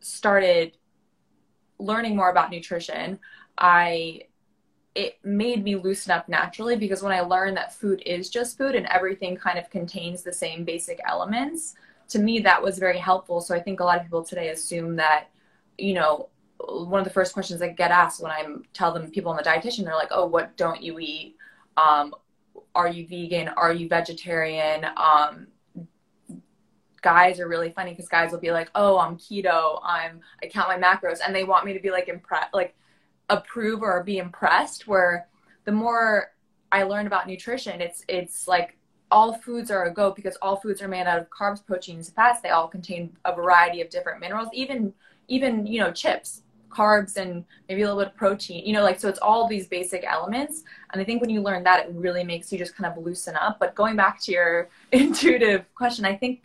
[0.00, 0.76] started
[1.78, 3.18] learning more about nutrition,
[3.58, 4.22] I
[4.94, 8.76] it made me loosen up naturally because when I learned that food is just food
[8.76, 11.74] and everything kind of contains the same basic elements,
[12.08, 13.40] to me that was very helpful.
[13.40, 15.30] So I think a lot of people today assume that,
[15.78, 16.28] you know,
[16.68, 19.42] one of the first questions I get asked when I tell them people on the
[19.42, 21.36] dietitian, they're like, "Oh, what don't you eat?
[21.76, 22.14] Um,
[22.74, 23.48] are you vegan?
[23.48, 25.48] Are you vegetarian?" Um,
[27.02, 29.80] guys are really funny because guys will be like, "Oh, I'm keto.
[29.84, 32.74] I'm I count my macros," and they want me to be like impressed, like
[33.30, 34.86] approve or be impressed.
[34.86, 35.28] Where
[35.64, 36.32] the more
[36.72, 38.78] I learn about nutrition, it's it's like
[39.10, 42.40] all foods are a go because all foods are made out of carbs, proteins, fats.
[42.40, 44.48] They all contain a variety of different minerals.
[44.52, 44.94] Even
[45.28, 46.42] even you know chips
[46.74, 49.66] carbs and maybe a little bit of protein, you know, like, so it's all these
[49.66, 50.64] basic elements.
[50.92, 53.36] And I think when you learn that, it really makes you just kind of loosen
[53.36, 53.58] up.
[53.58, 56.42] But going back to your intuitive question, I think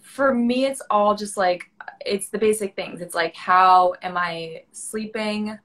[0.00, 1.70] for me, it's all just like,
[2.06, 3.00] it's the basic things.
[3.00, 5.58] It's like, how am I sleeping?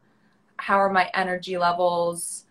[0.58, 2.46] How are my energy levels?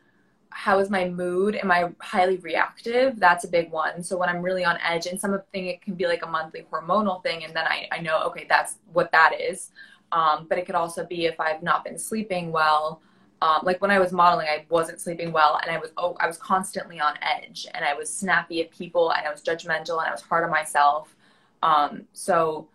[0.51, 1.57] How is my mood?
[1.57, 3.19] Am I highly reactive?
[3.19, 4.03] That's a big one.
[4.03, 7.23] So when I'm really on edge, and something it can be like a monthly hormonal
[7.23, 9.71] thing, and then I, I know, okay, that's what that is.
[10.13, 13.03] Um, but it could also be if I've not been sleeping well.
[13.41, 16.27] Um, like when I was modeling, I wasn't sleeping well, and I was oh, I
[16.27, 20.09] was constantly on edge, and I was snappy at people, and I was judgmental, and
[20.09, 21.15] I was hard on myself.
[21.63, 22.69] Um, so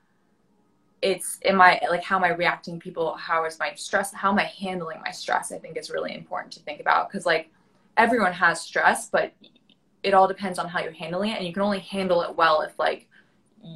[1.01, 3.13] it's am I like how am I reacting people?
[3.15, 4.13] How is my stress?
[4.13, 5.51] How am I handling my stress?
[5.51, 7.49] I think is really important to think about because like
[7.97, 9.33] everyone has stress, but
[10.01, 12.61] it all depends on how you're handling it, and you can only handle it well
[12.61, 13.09] if like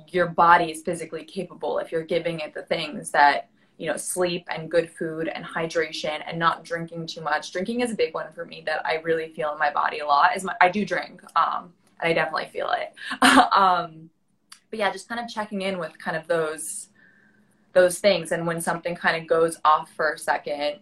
[0.10, 4.46] your body is physically capable if you're giving it the things that you know sleep
[4.50, 7.52] and good food and hydration and not drinking too much.
[7.52, 10.06] Drinking is a big one for me that i really feel in my body a
[10.06, 11.72] lot is my i do drink um
[12.02, 12.94] and i definitely feel it.
[13.54, 14.10] Um
[14.70, 16.88] but yeah just kind of checking in with kind of those
[17.78, 18.32] those things.
[18.32, 20.80] And when something kind of goes off for a second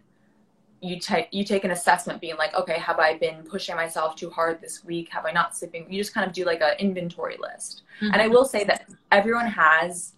[0.86, 4.30] you take you take an assessment being like okay have i been pushing myself too
[4.30, 5.10] hard this week?
[5.10, 5.86] Have i not sleeping?
[5.90, 7.84] You just kind of do like an inventory list.
[8.02, 8.14] Mm-hmm.
[8.14, 10.16] and i will say that everyone has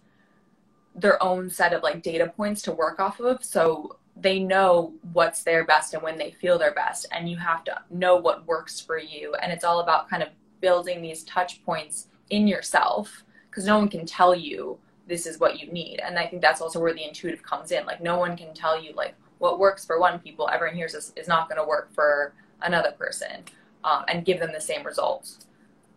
[0.98, 3.44] their own set of like data points to work off of.
[3.44, 7.06] So they know what's their best and when they feel their best.
[7.12, 9.34] And you have to know what works for you.
[9.40, 13.88] And it's all about kind of building these touch points in yourself because no one
[13.88, 16.00] can tell you this is what you need.
[16.00, 17.86] And i think that's also where the intuitive comes in.
[17.86, 21.12] Like no one can tell you like what works for one people, everyone hears is,
[21.16, 23.44] is not going to work for another person
[23.84, 25.46] um, and give them the same results.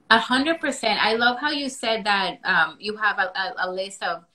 [0.09, 1.03] A hundred percent.
[1.03, 4.25] I love how you said that um, you have a, a, a, list of.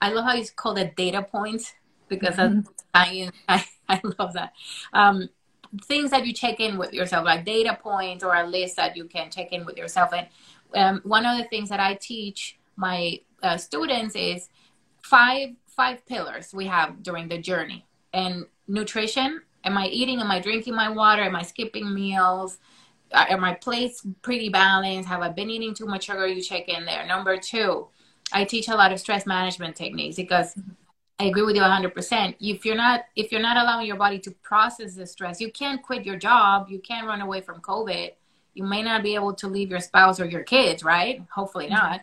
[0.00, 1.74] I love how you call it data points
[2.08, 2.60] because mm-hmm.
[2.94, 4.52] I, I, I love that.
[4.94, 5.28] Um,
[5.84, 9.04] things that you check in with yourself, like data points or a list that you
[9.04, 10.10] can check in with yourself.
[10.14, 10.26] And
[10.74, 14.48] um, one of the things that I teach my uh, students is
[15.02, 19.42] five five pillars we have during the journey, and nutrition?
[19.64, 20.20] Am i eating?
[20.20, 21.22] Am i drinking my water?
[21.22, 22.58] Am i skipping meals?
[23.12, 25.08] Uh, are my plates pretty balanced?
[25.08, 26.26] Have i been eating too much sugar?
[26.26, 27.06] You check in there.
[27.06, 27.88] Number two
[28.32, 30.54] i teach a lot of stress management techniques because
[31.18, 34.30] i agree with you 100% if you're not if you're not allowing your body to
[34.42, 36.68] process the stress you can't quit your job.
[36.68, 38.12] You can't run away from covid.
[38.54, 41.22] You may not be able to leave your spouse or your kids right?
[41.30, 41.74] Hopefully mm-hmm.
[41.74, 42.00] not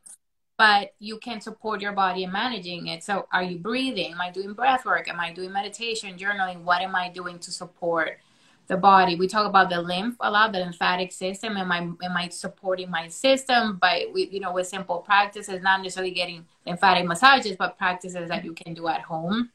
[0.63, 3.04] but you can support your body in managing it.
[3.04, 4.13] So, are you breathing?
[4.13, 5.10] Am I doing breath work?
[5.10, 6.62] Am I doing meditation, journaling?
[6.62, 8.19] What am I doing to support
[8.67, 9.17] the body?
[9.17, 11.58] We talk about the lymph a lot, the lymphatic system.
[11.58, 16.13] Am I am I supporting my system by you know with simple practices, not necessarily
[16.13, 19.49] getting lymphatic massages, but practices that you can do at home.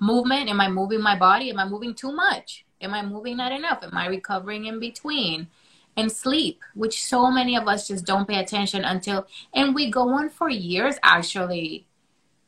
[0.00, 0.48] Movement.
[0.48, 1.50] Am I moving my body?
[1.50, 2.64] Am I moving too much?
[2.80, 3.80] Am I moving not enough?
[3.82, 5.48] Am I recovering in between?
[5.96, 10.08] And sleep, which so many of us just don't pay attention until, and we go
[10.10, 11.86] on for years actually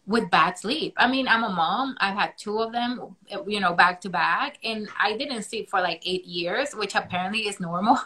[0.07, 0.95] with bad sleep.
[0.97, 1.97] I mean, I'm a mom.
[2.01, 5.81] I've had two of them, you know, back to back, and I didn't sleep for
[5.81, 7.99] like eight years, which apparently is normal.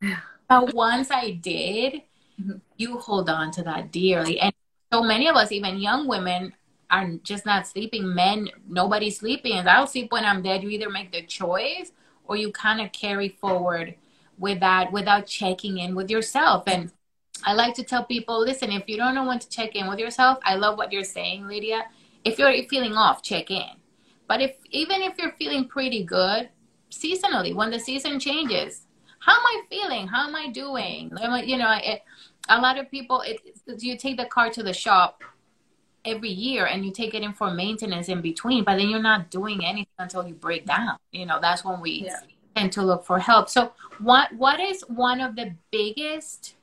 [0.48, 2.02] but once I did,
[2.40, 2.58] mm-hmm.
[2.76, 4.40] you hold on to that dearly.
[4.40, 4.52] And
[4.92, 6.54] so many of us, even young women,
[6.90, 8.14] are just not sleeping.
[8.14, 9.52] Men, nobody's sleeping.
[9.52, 10.62] And I'll sleep when I'm dead.
[10.62, 11.92] You either make the choice
[12.24, 13.94] or you kind of carry forward
[14.40, 16.64] with that without checking in with yourself.
[16.66, 16.90] And
[17.44, 19.98] I like to tell people, listen, if you don't know when to check in with
[19.98, 21.84] yourself, I love what you're saying, Lydia.
[22.24, 23.70] If you're feeling off, check in.
[24.26, 26.48] But if even if you're feeling pretty good,
[26.90, 28.86] seasonally, when the season changes,
[29.20, 30.06] how am I feeling?
[30.06, 31.12] How am I doing?
[31.44, 32.02] You know, it,
[32.48, 33.40] a lot of people, it,
[33.78, 35.22] you take the car to the shop
[36.04, 39.30] every year and you take it in for maintenance in between, but then you're not
[39.30, 40.96] doing anything until you break down.
[41.12, 42.20] You know, that's when we yeah
[42.56, 43.48] and to look for help.
[43.48, 46.56] So what what is one of the biggest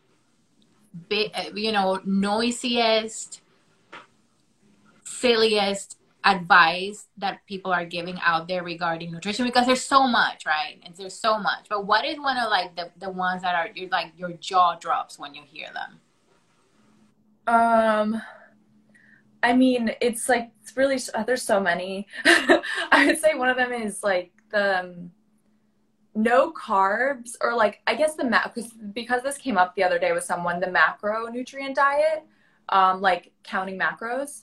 [1.09, 3.41] big you know noisiest
[5.03, 9.45] silliest advice that people are giving out there regarding nutrition?
[9.45, 10.79] Because there's so much right?
[10.83, 11.67] And there's so much.
[11.69, 14.75] But what is one of like the, the ones that are you're like your jaw
[14.75, 15.99] drops when you hear them?
[17.47, 18.21] Um
[19.43, 22.07] i mean it's like it's really there's so many.
[22.25, 25.11] I would say one of them is like the um,
[26.17, 29.99] no carbs or like I guess the macro because because this came up the other
[29.99, 32.25] day with someone the macronutrient diet
[32.69, 34.41] um like counting macros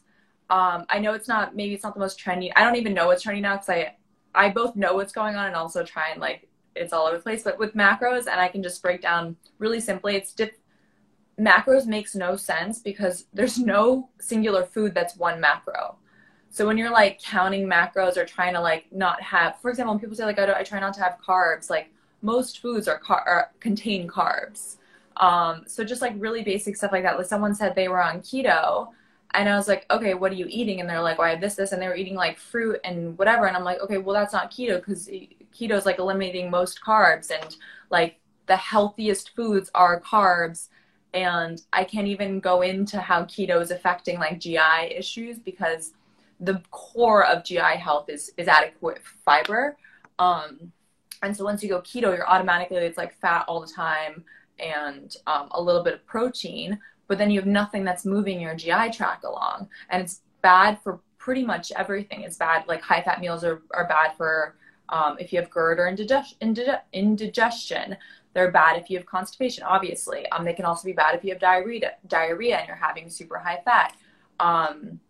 [0.50, 3.06] um I know it's not maybe it's not the most trendy I don't even know
[3.06, 3.96] what's trendy now because I
[4.36, 7.22] I both know what's going on and also try and like it's all over the
[7.24, 10.56] place but with macros and I can just break down really simply it's dip
[11.40, 15.96] macros makes no sense because there's no singular food that's one macro
[16.54, 20.00] so when you're like counting macros or trying to like not have, for example, when
[20.00, 21.90] people say like I, I try not to have carbs, like
[22.22, 24.76] most foods are, car- are contain carbs.
[25.16, 27.18] Um, so just like really basic stuff like that.
[27.18, 28.90] Like someone said they were on keto,
[29.34, 30.78] and I was like, okay, what are you eating?
[30.78, 33.18] And they're like, well, I have this, this, and they were eating like fruit and
[33.18, 33.46] whatever.
[33.46, 37.32] And I'm like, okay, well that's not keto because keto is like eliminating most carbs
[37.32, 37.56] and
[37.90, 40.68] like the healthiest foods are carbs.
[41.14, 45.94] And I can't even go into how keto is affecting like GI issues because
[46.40, 49.76] the core of GI health is is adequate fiber.
[50.18, 50.72] Um,
[51.22, 54.24] and so once you go keto, you're automatically it's like fat all the time
[54.58, 58.54] and um, a little bit of protein, but then you have nothing that's moving your
[58.54, 62.22] GI tract along, and it's bad for pretty much everything.
[62.22, 64.56] It's bad like high fat meals are are bad for
[64.90, 66.36] um, if you have GERD or indigestion.
[66.92, 67.96] Indigestion
[68.34, 70.28] they're bad if you have constipation, obviously.
[70.30, 73.38] Um, they can also be bad if you have diarrhea, diarrhea and you're having super
[73.38, 73.96] high fat.
[74.40, 75.00] Um,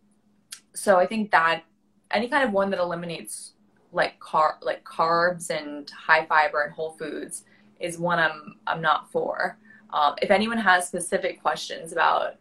[0.75, 1.65] so I think that
[2.11, 3.53] any kind of one that eliminates
[3.93, 7.45] like car like carbs and high fiber and whole foods
[7.81, 9.59] is one I'm I'm not for.
[9.93, 12.35] Um, if anyone has specific questions about,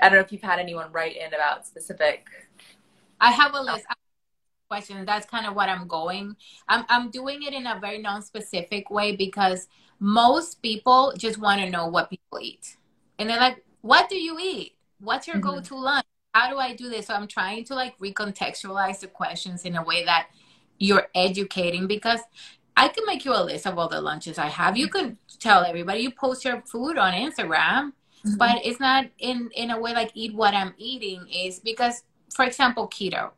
[0.00, 2.26] I don't know if you've had anyone write in about specific.
[3.20, 3.86] I have a list.
[3.90, 3.96] of
[4.68, 5.06] questions.
[5.06, 6.36] That's kind of what I'm going.
[6.68, 11.70] I'm I'm doing it in a very non-specific way because most people just want to
[11.70, 12.76] know what people eat,
[13.18, 14.76] and they're like, "What do you eat?
[15.00, 15.56] What's your mm-hmm.
[15.56, 17.06] go-to lunch?" How do I do this?
[17.06, 20.28] So I'm trying to like recontextualize the questions in a way that
[20.78, 22.20] you're educating because
[22.76, 24.76] I can make you a list of all the lunches I have.
[24.76, 27.92] You can tell everybody you post your food on Instagram,
[28.24, 28.36] mm-hmm.
[28.36, 32.44] but it's not in in a way like eat what I'm eating is because for
[32.44, 33.30] example keto.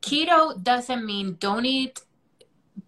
[0.00, 2.00] Keto doesn't mean don't eat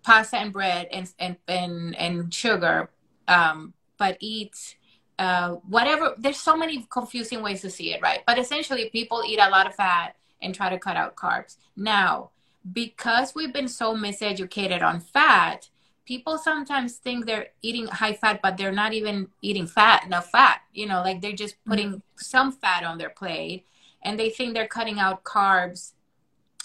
[0.03, 2.91] pasta and bread and and and, and sugar
[3.29, 4.77] um, but eat
[5.19, 6.15] uh, whatever.
[6.19, 8.21] There's so many confusing ways to see it, right?
[8.27, 11.57] But essentially, people eat a lot of fat and try to cut out carbs.
[11.77, 12.31] Now,
[12.73, 15.69] because we've been so miseducated on fat,
[16.05, 20.61] people sometimes think they're eating high fat, but they're not even eating fat, enough fat.
[20.73, 21.99] You know, like they're just putting mm-hmm.
[22.17, 23.67] some fat on their plate
[24.03, 25.93] and they think they're cutting out carbs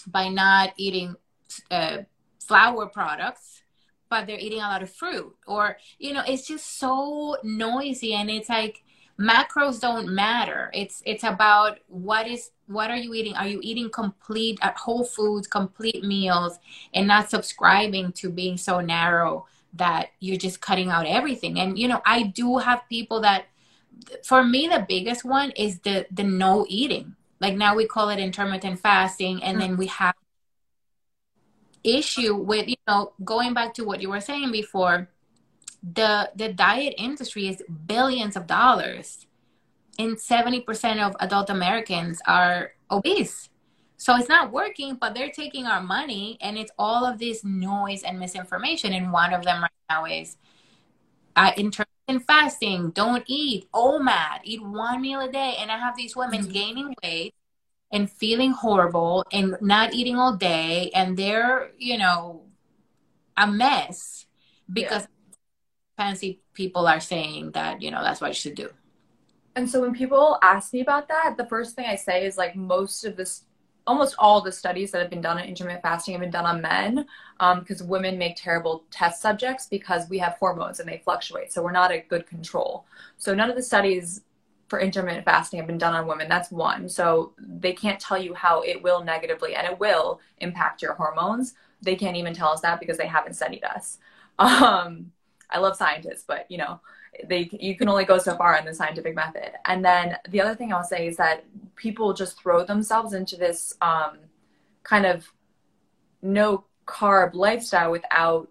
[0.06, 1.16] by not eating
[1.70, 1.98] uh,
[2.38, 3.59] flour products
[4.10, 5.34] but they're eating a lot of fruit.
[5.46, 8.82] Or you know it's just so noisy and it's like
[9.18, 10.70] macros don't matter.
[10.74, 13.34] It's it's about what is what are you eating?
[13.36, 16.58] Are you eating complete at uh, whole foods complete meals
[16.92, 21.58] and not subscribing to being so narrow that you're just cutting out everything?
[21.60, 23.46] And you know i do have people that
[24.24, 27.14] for me the biggest one is the the no eating.
[27.40, 30.14] Like now we call it intermittent fasting and then we have
[31.84, 35.08] issue with you know going back to what you were saying before
[35.94, 39.26] the the diet industry is billions of dollars
[39.98, 43.48] and 70% of adult americans are obese.
[43.96, 48.02] So it's not working but they're taking our money and it's all of this noise
[48.02, 48.92] and misinformation.
[48.92, 50.36] And one of them right now is
[51.36, 53.70] uh, intermittent fasting don't eat.
[53.72, 55.56] Omad eat one meal a day.
[55.58, 56.52] And i have these women mm-hmm.
[56.52, 57.34] gaining weight
[57.92, 62.42] and feeling horrible and not eating all day and they're you know
[63.36, 64.26] a mess
[64.72, 65.36] because yeah.
[66.04, 68.68] fancy people are saying that you know that's what you should do
[69.56, 72.54] and so when people ask me about that the first thing i say is like
[72.54, 73.44] most of this
[73.86, 76.60] almost all the studies that have been done on intermittent fasting have been done on
[76.60, 77.06] men
[77.58, 81.62] because um, women make terrible test subjects because we have hormones and they fluctuate so
[81.62, 82.84] we're not a good control
[83.16, 84.22] so none of the studies
[84.70, 86.28] for intermittent fasting have been done on women.
[86.28, 86.88] That's one.
[86.88, 91.54] So they can't tell you how it will negatively and it will impact your hormones.
[91.82, 93.98] They can't even tell us that because they haven't studied us.
[94.38, 95.12] Um,
[95.50, 96.80] I love scientists, but you know,
[97.28, 99.50] they you can only go so far in the scientific method.
[99.66, 101.44] And then the other thing I'll say is that
[101.76, 104.16] people just throw themselves into this um,
[104.82, 105.30] kind of
[106.22, 108.48] no carb lifestyle without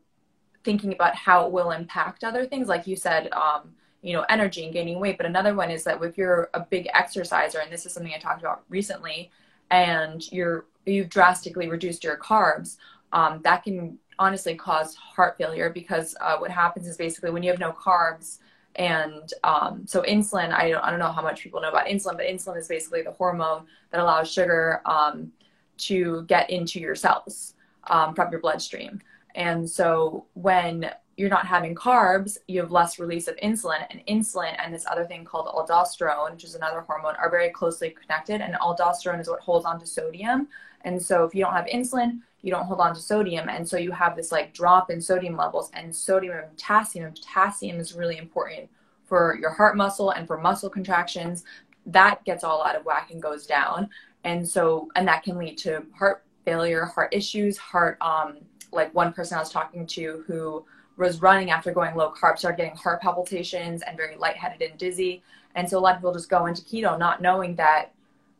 [0.63, 2.67] thinking about how it will impact other things.
[2.67, 5.17] Like you said, um, you know energy and gaining weight.
[5.17, 8.19] But another one is that if you're a big exerciser and this is something i
[8.19, 9.29] talked about recently
[9.71, 12.77] and you're you've drastically reduced your carbs
[13.11, 17.49] um, that can honestly cause heart failure because uh, what happens is basically when you
[17.49, 18.39] have no carbs
[18.75, 22.17] and um, so insulin I don't, I don't know how much people know about insulin
[22.17, 25.31] but insulin is basically the hormone that allows sugar um,
[25.79, 27.55] to get into your cells
[27.89, 29.01] um, from your bloodstream.
[29.35, 33.85] And so when you're not having carbs, you have less release of insulin.
[33.89, 37.89] And insulin and this other thing called aldosterone, which is another hormone, are very closely
[37.89, 38.39] connected.
[38.39, 40.47] And aldosterone is what holds on to sodium.
[40.85, 43.49] And so if you don't have insulin, you don't hold on to sodium.
[43.49, 47.07] And so you have this like drop in sodium levels and sodium and potassium.
[47.07, 48.69] And potassium is really important
[49.03, 51.43] for your heart muscle and for muscle contractions.
[51.85, 53.89] That gets all out of whack and goes down.
[54.23, 58.37] And so, and that can lead to heart failure, heart issues, heart, um,
[58.71, 60.63] like one person I was talking to who
[60.99, 65.23] was running after going low carb started getting heart palpitations and very lightheaded and dizzy.
[65.55, 67.93] And so a lot of people just go into keto not knowing that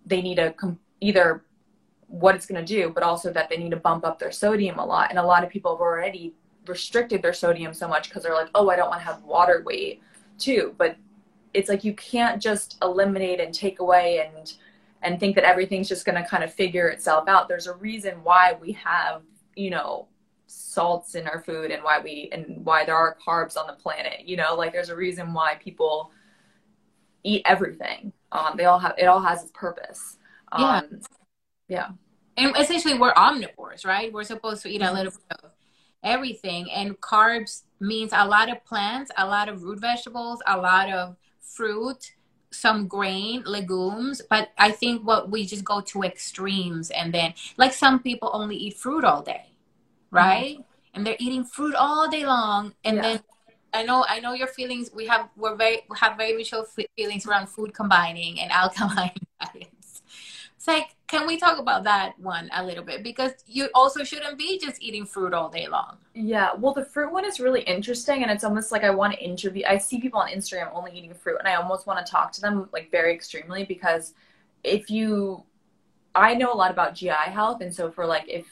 [0.05, 1.43] they need to com- either
[2.07, 4.77] what it's going to do, but also that they need to bump up their sodium
[4.77, 5.09] a lot.
[5.09, 6.33] And a lot of people have already
[6.67, 9.63] restricted their sodium so much because they're like, oh, I don't want to have water
[9.65, 10.01] weight
[10.37, 10.75] too.
[10.77, 10.97] But
[11.53, 14.53] it's like you can't just eliminate and take away and
[15.01, 17.47] and think that everything's just going to kind of figure itself out.
[17.47, 19.21] There's a reason why we have,
[19.55, 20.08] you know,
[20.49, 24.21] salts in our food and why we and why there are carbs on the planet
[24.25, 24.55] you know?
[24.55, 26.11] Like there's a reason why people
[27.23, 28.11] eat everything.
[28.31, 30.17] Um they all have it all has its purpose.
[30.51, 31.01] Um
[31.67, 31.89] yeah, yeah.
[32.37, 34.11] and essentially we're omnivores right?
[34.11, 35.51] We're supposed to eat a little bit of
[36.03, 36.71] everything.
[36.71, 41.15] And carbs means a lot of plants a lot of root vegetables a lot of
[41.39, 42.13] fruit
[42.51, 44.21] some grain legumes.
[44.27, 48.55] But i think what we just go to extremes and then like some people only
[48.57, 49.48] eat fruit all day
[50.11, 50.53] right?
[50.53, 50.61] Mm-hmm.
[50.93, 53.01] And they're eating fruit all day long, and yeah.
[53.01, 53.23] then
[53.73, 54.89] I know I know your feelings.
[54.93, 60.01] We have we're very we have very mutual feelings around food combining and alkaline diets.
[60.55, 63.01] It's like, can we talk about that one a little bit?
[63.01, 65.97] Because you also shouldn't be just eating fruit all day long.
[66.13, 69.19] Yeah, well, the fruit one is really interesting, and it's almost like I want to
[69.23, 69.63] interview.
[69.65, 72.41] I see people on Instagram only eating fruit, and I almost want to talk to
[72.41, 74.13] them like very extremely because
[74.65, 75.43] if you,
[76.13, 78.45] I know a lot about GI health, and so for like if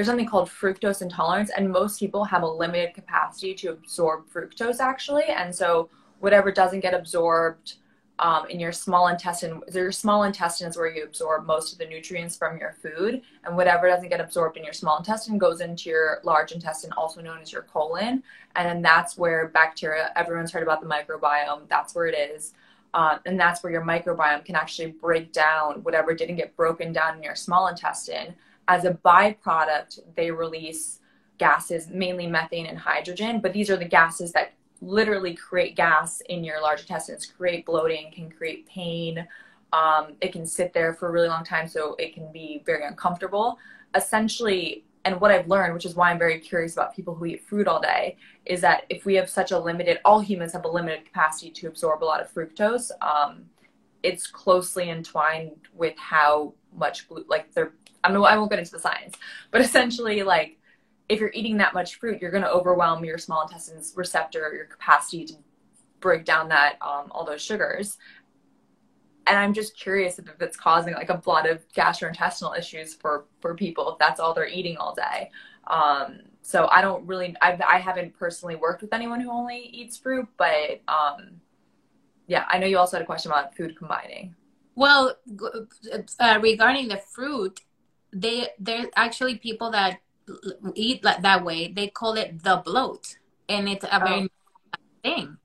[0.00, 4.80] there's something called fructose intolerance, and most people have a limited capacity to absorb fructose
[4.80, 5.24] actually.
[5.24, 5.90] And so
[6.20, 7.74] whatever doesn't get absorbed
[8.18, 11.84] um, in your small intestine, your small intestine is where you absorb most of the
[11.84, 15.90] nutrients from your food, and whatever doesn't get absorbed in your small intestine goes into
[15.90, 18.22] your large intestine, also known as your colon,
[18.56, 20.12] and then that's where bacteria.
[20.16, 21.68] Everyone's heard about the microbiome.
[21.68, 22.54] That's where it is.
[22.94, 27.18] Uh, and that's where your microbiome can actually break down whatever didn't get broken down
[27.18, 28.34] in your small intestine
[28.70, 31.00] as a byproduct, they release
[31.38, 36.44] gases, mainly methane and hydrogen, but these are the gases that literally create gas in
[36.44, 39.26] your large intestines, create bloating, can create pain.
[39.72, 42.86] Um, it can sit there for a really long time, so it can be very
[42.86, 43.58] uncomfortable.
[43.96, 47.42] Essentially, and what I've learned, which is why I'm very curious about people who eat
[47.48, 48.16] fruit all day,
[48.46, 51.66] is that if we have such a limited, all humans have a limited capacity to
[51.66, 52.92] absorb a lot of fructose.
[53.02, 53.46] Um,
[54.04, 57.72] it's closely entwined with how much like their
[58.02, 59.16] I'm I won't get into the science,
[59.50, 60.58] but essentially, like
[61.08, 64.66] if you're eating that much fruit, you're going to overwhelm your small intestine's receptor, your
[64.66, 65.34] capacity to
[65.98, 67.98] break down that um, all those sugars.
[69.26, 73.26] And i'm just curious if, if it's causing like a lot of gastrointestinal issues for
[73.40, 75.30] for people if that's all they're eating all day.
[75.66, 79.98] Um, so i don't really I've, i haven't personally worked with anyone who only eats
[79.98, 81.40] fruit but um,
[82.26, 84.34] yeah i know you also had a question about food combining.
[84.74, 85.14] Well
[86.18, 87.60] uh, regarding the fruit
[88.12, 90.00] they there's actually people that
[90.74, 91.72] eat like that way.
[91.72, 93.16] They call it the bloat.
[93.48, 94.78] And it's a very oh.
[95.02, 95.36] thing.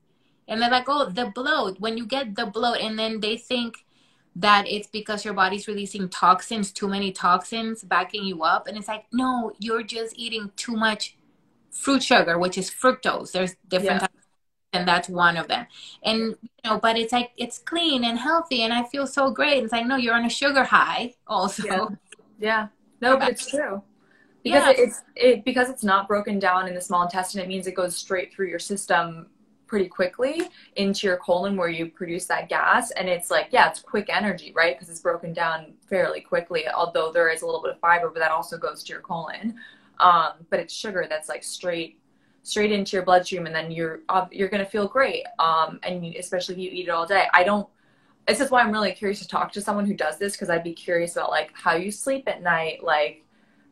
[0.48, 1.80] And they're like oh the bloat.
[1.80, 3.84] When you get the bloat and then they think
[4.36, 8.66] that it's because your body's releasing toxins too many toxins backing you up.
[8.66, 11.16] And it's like no you're just eating too much
[11.70, 13.32] fruit sugar which is fructose.
[13.32, 14.08] There's different yeah.
[14.72, 15.66] and that's one of them.
[16.04, 19.64] And you know but it's like it's clean and healthy and i feel so great.
[19.64, 21.64] It's like no you're on a sugar high also.
[21.64, 21.86] Yeah,
[22.38, 22.68] yeah.
[23.00, 23.82] no but it's true.
[24.42, 24.84] Because yeah.
[24.84, 27.96] it's it because it's not broken down in the small intestine it means it goes
[27.96, 29.26] straight through your system
[29.66, 30.42] pretty quickly
[30.76, 32.92] into your colon where you produce that gas.
[32.92, 34.76] And it's like yeah it's quick energy right?
[34.76, 38.20] Because it's broken down fairly quickly although there is a little bit of fiber but
[38.20, 39.56] that also goes to your colon.
[39.98, 41.98] Um, but it's sugar that's like straight
[42.42, 45.24] straight into your bloodstream and then you're you're gonna feel great.
[45.40, 47.26] Um, and you, especially if you eat it all day.
[47.34, 47.68] I don't
[48.26, 50.64] this is why i'm really curious to talk to someone who does this because i'd
[50.64, 53.26] be curious about like how you sleep at night like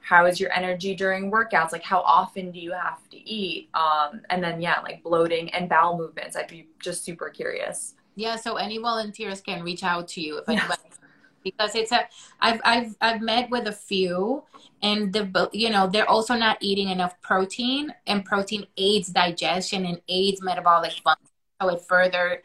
[0.05, 3.71] how is your energy during workouts like how often do you have to eat?
[3.73, 7.95] Um, and then yeah like bloating and bowel movements i'd be just super curious.
[8.15, 11.09] Yeah so any volunteers can reach out to you if anybody yeah.
[11.43, 12.07] because it's a
[12.41, 14.45] i've i've i've met with a few
[14.83, 20.01] and the you know they're also not eating enough protein and protein aids digestion and
[20.09, 21.29] aids metabolic function.
[21.63, 22.43] So it further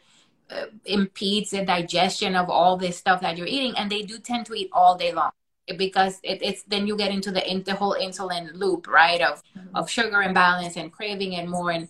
[0.84, 4.54] impedes the digestion of all this stuff that you're eating and they do tend to
[4.54, 5.30] eat all day long
[5.76, 9.42] because it, it's then you get into the in, the whole insulin loop right of
[9.56, 9.76] mm-hmm.
[9.76, 11.88] of sugar imbalance and craving and more and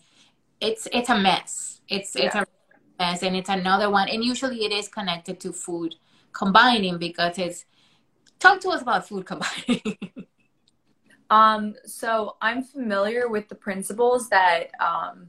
[0.60, 2.26] it's it's a mess it's yeah.
[2.26, 2.46] it's a
[2.98, 5.94] mess and it's another one and usually it is connected to food
[6.32, 7.64] combining because it's
[8.38, 9.98] talk to us about food combining
[11.30, 15.28] um so i'm familiar with the principles that um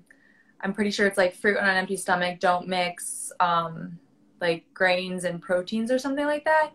[0.62, 3.98] i'm pretty sure it's like fruit on an empty stomach don't mix um
[4.40, 6.72] like grains and proteins or something like that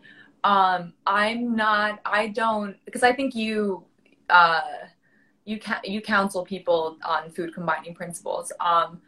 [0.47, 1.99] um, I'm not.
[2.05, 3.85] I don't because I think you
[4.31, 4.61] uh,
[5.45, 8.53] you can you counsel people on food combining principles.
[8.61, 9.01] Um,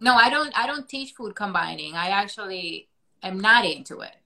[0.00, 0.52] no, I don't.
[0.54, 1.94] I don't teach food combining.
[1.94, 2.88] I actually
[3.22, 4.16] am not into it.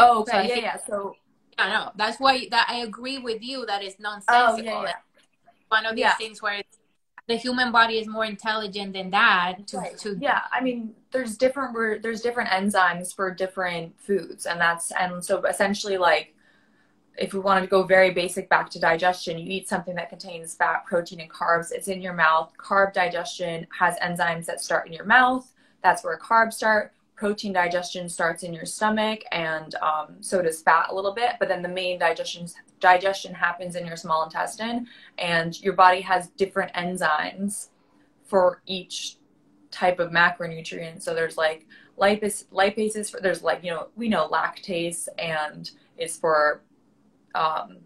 [0.00, 0.32] Oh, okay.
[0.32, 0.76] So yeah, think, yeah.
[0.88, 1.16] So
[1.56, 4.54] I know that's why that I agree with you that it's nonsensical.
[4.54, 4.92] Oh, yeah, yeah.
[5.68, 6.16] One of these yeah.
[6.16, 6.75] things where it's
[7.28, 9.98] the human body is more intelligent than that to, right.
[9.98, 15.24] to yeah i mean there's different there's different enzymes for different foods and that's and
[15.24, 16.34] so essentially like
[17.18, 20.54] if we wanted to go very basic back to digestion you eat something that contains
[20.54, 21.72] fat protein and carbs.
[21.72, 22.52] It's in your mouth.
[22.58, 25.50] Carb digestion has enzymes that start in your mouth.
[25.82, 30.86] That's where carbs start protein digestion starts in your stomach and um, so does fat
[30.90, 32.46] a little bit but then the main digestion
[32.78, 34.86] digestion happens in your small intestine
[35.18, 37.68] and your body has different enzymes
[38.26, 39.16] for each
[39.70, 41.02] type of macronutrient.
[41.02, 41.66] So there's like
[41.98, 46.62] lipase lipases for there's like you know we know lactase and is for
[47.34, 47.78] um,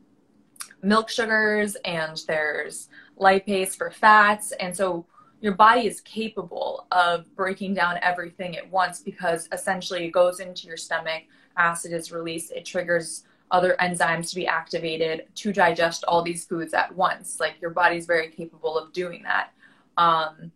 [0.82, 4.52] milk sugars and there's lipase for fats.
[4.52, 5.04] And so
[5.40, 10.66] your body is capable of breaking down everything at once because essentially it goes into
[10.66, 11.22] your stomach,
[11.56, 16.74] acid is released, it triggers other enzymes to be activated to digest all these foods
[16.74, 17.40] at once.
[17.40, 19.52] Like your body's very capable of doing that.
[19.96, 20.52] Um,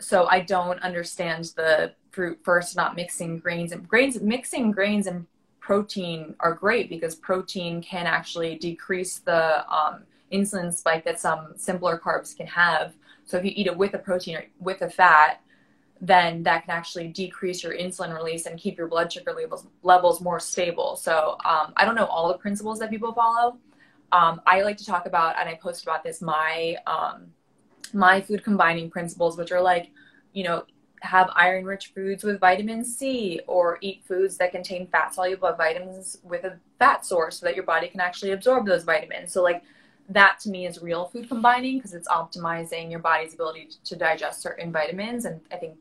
[0.00, 5.26] so I don't understand the fruit first not mixing grains and grains mixing grains and
[5.60, 11.98] protein are great because protein can actually decrease the um, insulin spike that some simpler
[11.98, 12.94] carbs can have
[13.28, 15.42] so if you eat it with a protein or with a fat,
[16.00, 20.20] then that can actually decrease your insulin release and keep your blood sugar levels levels
[20.20, 20.96] more stable.
[20.96, 23.58] So um, I don't know all the principles that people follow.
[24.12, 27.26] Um, I like to talk about, and I post about this my um,
[27.92, 29.90] my food combining principles, which are like,
[30.32, 30.64] you know,
[31.02, 36.16] have iron rich foods with vitamin C, or eat foods that contain fat soluble vitamins
[36.22, 39.32] with a fat source, so that your body can actually absorb those vitamins.
[39.32, 39.62] So like
[40.08, 44.40] that to me is real food combining because it's optimizing your body's ability to digest
[44.40, 45.76] certain vitamins and i think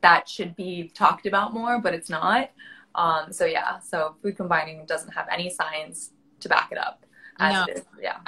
[0.00, 2.50] that should be talked about more but it's not.
[2.94, 7.04] Um, so yeah so food combining doesn't have any science to back it up.
[7.40, 7.64] No.
[7.68, 8.18] It yeah.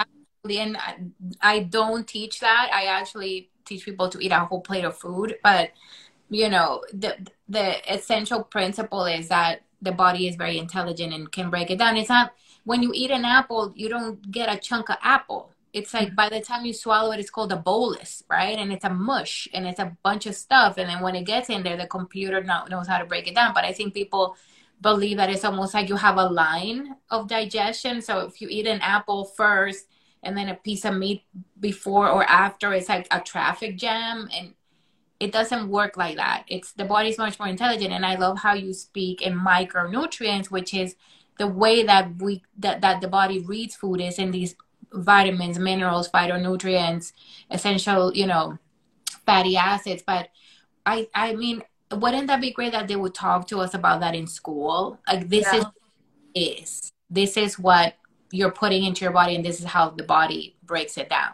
[0.49, 0.77] And
[1.41, 2.71] I don't teach that.
[2.73, 5.71] I actually teach people to eat a whole plate of food but
[6.29, 7.15] you know the
[7.47, 11.97] the essential principle is that the body is very intelligent and can break it down.
[11.97, 12.33] It's not
[12.63, 15.53] when you eat an apple, you don't get a chunk of apple.
[15.73, 18.59] it's like by the time you swallow it, it's called a bolus, right?
[18.59, 20.77] And it's a mush and it's a bunch of stuff.
[20.77, 23.53] And then when it gets in there, the computer knows how to break it down.
[23.53, 24.35] But I think people
[24.81, 28.01] believe that it's almost like you have a line of digestion.
[28.01, 29.85] So if you eat an apple first
[30.23, 31.23] and then a piece of meat
[31.59, 34.27] before or after, it's like a traffic jam.
[34.35, 34.53] And
[35.21, 36.43] it doesn't work like that.
[36.47, 37.93] It's the body's much more intelligent.
[37.93, 40.95] And I love how you speak in micronutrients, which is
[41.41, 44.53] the way that we that, that the body reads food is in these
[44.93, 47.13] vitamins, minerals, phytonutrients,
[47.49, 48.59] essential, you know,
[49.25, 50.03] fatty acids.
[50.05, 50.29] But
[50.85, 54.13] I I mean, wouldn't that be great that they would talk to us about that
[54.13, 54.99] in school?
[55.07, 55.57] Like this yeah.
[55.57, 55.65] is
[56.35, 57.95] is this is what
[58.29, 61.33] you're putting into your body and this is how the body breaks it down.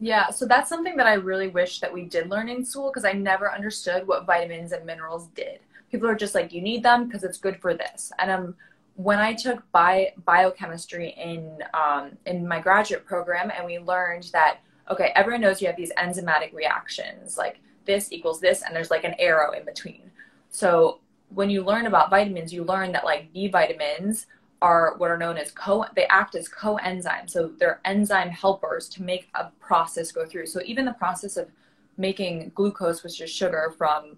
[0.00, 3.04] Yeah, so that's something that I really wish that we did learn in school because
[3.04, 5.60] I never understood what vitamins and minerals did.
[5.92, 8.10] People are just like, you need them because it's good for this.
[8.18, 8.56] And um,
[8.96, 14.60] when I took bio, biochemistry in um, in my graduate program, and we learned that
[14.90, 19.04] okay, everyone knows you have these enzymatic reactions, like this equals this, and there's like
[19.04, 20.10] an arrow in between.
[20.50, 24.26] So when you learn about vitamins, you learn that like B vitamins
[24.62, 27.30] are what are known as co they act as coenzymes.
[27.30, 30.46] So they're enzyme helpers to make a process go through.
[30.46, 31.48] So even the process of
[31.96, 34.16] making glucose, which is sugar from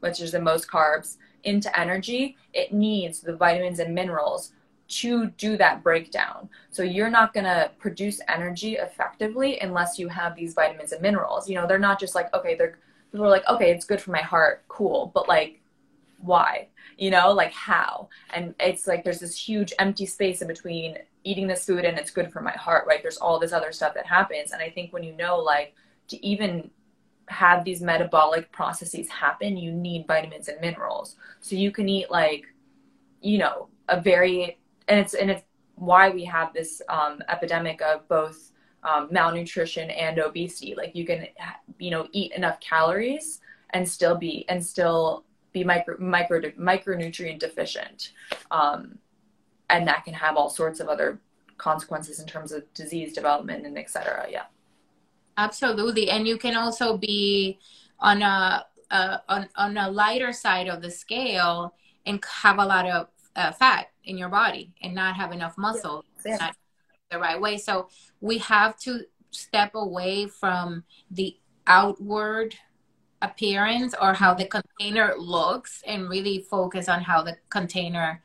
[0.00, 4.52] which is the most carbs, into energy, it needs the vitamins and minerals
[4.88, 6.48] to do that breakdown.
[6.70, 11.48] So you're not going to produce energy effectively unless you have these vitamins and minerals.
[11.48, 12.78] You know, they're not just like, okay, they're
[13.10, 15.60] people are like, okay, it's good for my heart, cool, but like
[16.22, 16.68] why?
[16.96, 18.08] You know, like how?
[18.32, 22.10] And it's like there's this huge empty space in between eating this food and it's
[22.10, 23.02] good for my heart, right?
[23.02, 24.52] There's all this other stuff that happens.
[24.52, 25.74] And I think when you know like
[26.08, 26.70] to even
[27.32, 31.16] have these metabolic processes happen, you need vitamins and minerals.
[31.40, 32.44] So you can eat like,
[33.20, 34.58] you know, a very
[34.88, 35.42] and it's and it's
[35.76, 38.52] why we have this um, epidemic of both
[38.84, 40.74] um, malnutrition and obesity.
[40.76, 41.26] Like you can,
[41.78, 48.12] you know, eat enough calories and still be and still be micro micro micronutrient deficient,
[48.50, 48.98] um,
[49.70, 51.20] and that can have all sorts of other
[51.58, 54.26] consequences in terms of disease development and etc.
[54.30, 54.44] Yeah.
[55.36, 57.58] Absolutely, and you can also be
[57.98, 61.74] on a uh, on on a lighter side of the scale
[62.06, 66.04] and have a lot of uh, fat in your body and not have enough muscle
[66.26, 66.50] yeah.
[67.10, 67.56] the right way.
[67.56, 67.88] So
[68.20, 72.54] we have to step away from the outward
[73.22, 78.20] appearance or how the container looks and really focus on how the container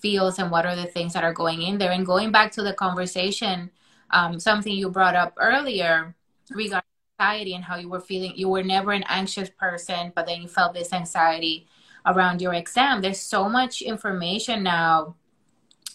[0.00, 1.92] feels and what are the things that are going in there.
[1.92, 3.70] And going back to the conversation,
[4.10, 6.16] um, something you brought up earlier
[6.50, 6.84] regarding
[7.18, 10.48] anxiety and how you were feeling you were never an anxious person but then you
[10.48, 11.66] felt this anxiety
[12.06, 13.00] around your exam.
[13.00, 15.16] There's so much information now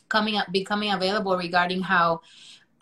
[0.10, 2.22] coming up becoming available regarding how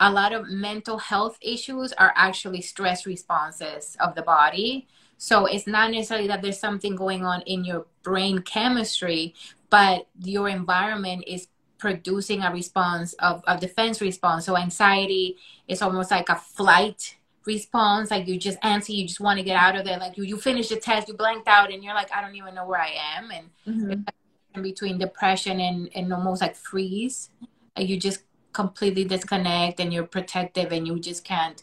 [0.00, 4.86] a lot of mental health issues are actually stress responses of the body.
[5.16, 9.34] So it's not necessarily that there's something going on in your brain chemistry
[9.70, 11.48] but your environment is
[11.78, 14.46] producing a response of a defense response.
[14.46, 17.16] So anxiety is almost like a flight
[17.46, 20.24] response like you just answer you just want to get out of there like you
[20.24, 22.80] you finish the test you blanked out and you're like i don't even know where
[22.80, 24.62] i am and mm-hmm.
[24.62, 27.30] between depression and and almost like freeze
[27.76, 28.22] like you just
[28.52, 31.62] completely disconnect and you're protective and you just can't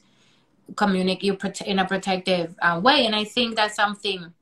[0.76, 4.34] communicate you in a protective uh, way and i think that's something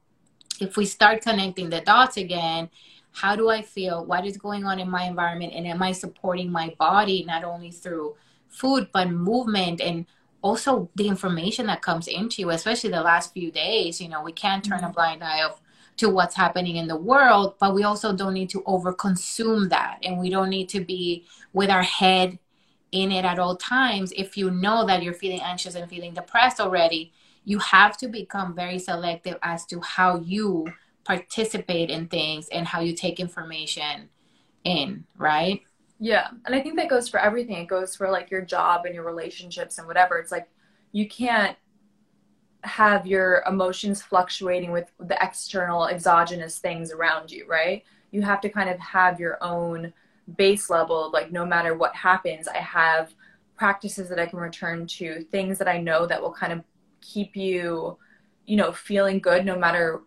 [0.60, 2.70] if we start connecting the dots again
[3.14, 6.52] how do i feel what is going on in my environment and am i supporting
[6.52, 8.16] my body not only through
[8.50, 10.06] food but movement and
[10.42, 14.00] also the information that comes into you, especially the last few days.
[14.00, 14.94] You know, we can't turn a mm-hmm.
[14.94, 15.60] blind eye of
[15.98, 20.18] to what's happening in the world, but we also don't need to overconsume that, and
[20.18, 22.40] we don't need to be with our head
[22.92, 24.14] in it at all times.
[24.16, 27.12] If you know that you're feeling anxious and feeling depressed already,
[27.44, 30.68] you have to become very selective as to how you
[31.04, 34.10] participate in things and how you take information
[34.64, 35.62] in, right?
[36.00, 36.30] Yeah.
[36.46, 37.58] And I think that goes for everything.
[37.58, 40.18] It goes for like your job and your relationships and whatever.
[40.18, 40.50] It's like
[40.92, 41.58] you can't
[42.64, 47.84] have your emotions fluctuating with the external exogenous things around you, right?
[48.12, 49.94] You have to kind of have your own
[50.38, 53.14] base level like no matter what happens, I have
[53.56, 56.64] practices that I can return to, things that I know that will kind of
[57.02, 57.98] keep you,
[58.46, 60.02] you know, feeling good no matter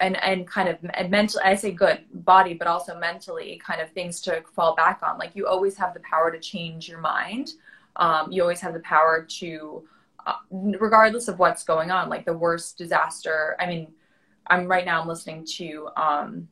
[0.00, 3.90] and and kind of and mentally i say good body but also mentally kind of
[3.90, 5.18] things to fall back on.
[5.18, 7.52] Like you always have the power to change your mind.
[7.96, 9.88] Um, you always have the power to
[10.26, 13.90] uh, regardless of what's going on like the worst disaster i mean
[14.48, 16.48] i'm right now i'm listening to um,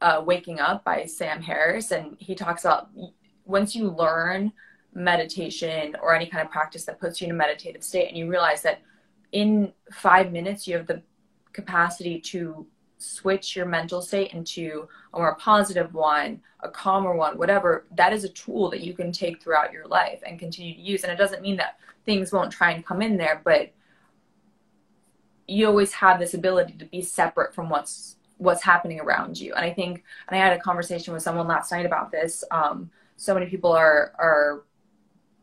[0.00, 2.90] uh, waking up by sam harris and he talks about
[3.44, 4.52] once you learn
[4.94, 8.30] meditation or any kind of practice that puts you in a meditative state and you
[8.30, 8.80] realize that
[9.32, 11.02] in five minutes you have the
[11.52, 12.66] capacity to
[12.98, 18.24] switch your mental state into a more positive one, a calmer one, whatever, that is
[18.24, 21.02] a tool that you can take throughout your life and continue to use.
[21.02, 23.72] And it doesn't mean that things won't try and come in there, but
[25.46, 29.52] you always have this ability to be separate from what's what's happening around you.
[29.52, 32.42] And I think, and I had a conversation with someone last night about this.
[32.50, 34.64] Um, so many people are are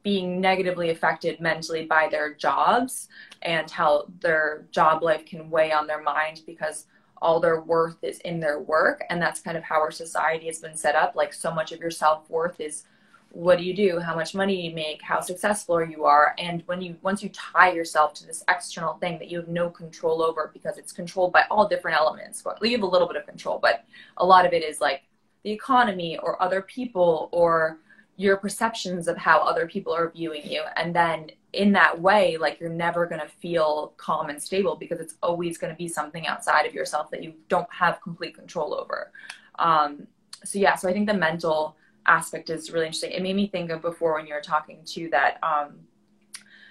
[0.08, 3.10] being negatively affected mentally by their jobs
[3.41, 6.86] and how their job life can weigh on their mind because
[7.22, 9.03] all their worth is in their work.
[9.10, 11.18] And that's kind of how our society has been set up.
[11.18, 12.86] Like so much of your self-worth is
[13.32, 13.99] what do you do?
[13.99, 15.01] How much money you make?
[15.01, 16.34] How successful you are?
[16.38, 19.70] And when you once you tie yourself to this external thing that you have no
[19.70, 23.18] control over because it's controlled by all different elements well, you have a little bit
[23.18, 23.84] of control but
[24.16, 25.01] a lot of it is like
[25.43, 27.80] the economy or other people or
[28.18, 30.63] your perceptions of how other people are viewing you.
[30.76, 34.99] And then in that way like you're never going to feel calm and stable because
[34.99, 38.74] it's always going to be something outside of yourself that you don't have complete control
[38.74, 39.11] over.
[39.59, 40.07] Um,
[40.43, 41.76] so yeah so i think the mental
[42.07, 43.11] aspect is really interesting.
[43.11, 45.76] It made me think of before when you were talking to that um,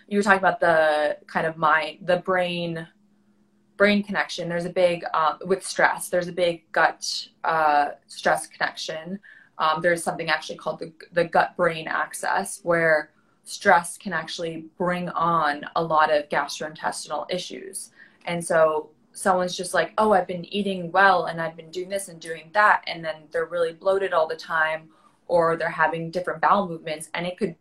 [0.09, 2.87] you were talking about the kind of mind the brain
[3.77, 4.49] brain connection.
[4.49, 9.21] There's a big um, with stress there's a big gut uh, stress connection
[9.59, 13.11] um, there's something actually called the, the gut brain axis where
[13.45, 17.91] stress can actually bring on a lot of gastrointestinal issues.
[18.27, 22.09] And so someone's just like, oh, I've been eating well and I've been doing this
[22.09, 22.83] and doing that.
[22.87, 24.91] And then they're really bloated all the time
[25.29, 27.09] or they're having different bowel movements.
[27.15, 27.55] And it could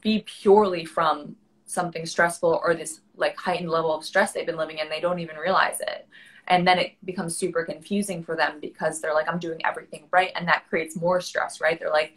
[0.00, 1.36] be purely from
[1.66, 4.88] something stressful or this like heightened level of stress they've been living in.
[4.88, 6.08] They don't even realize it
[6.48, 10.32] and then it becomes super confusing for them because they're like i'm doing everything right.
[10.34, 11.78] And that creates more stress right?
[11.78, 12.14] They're like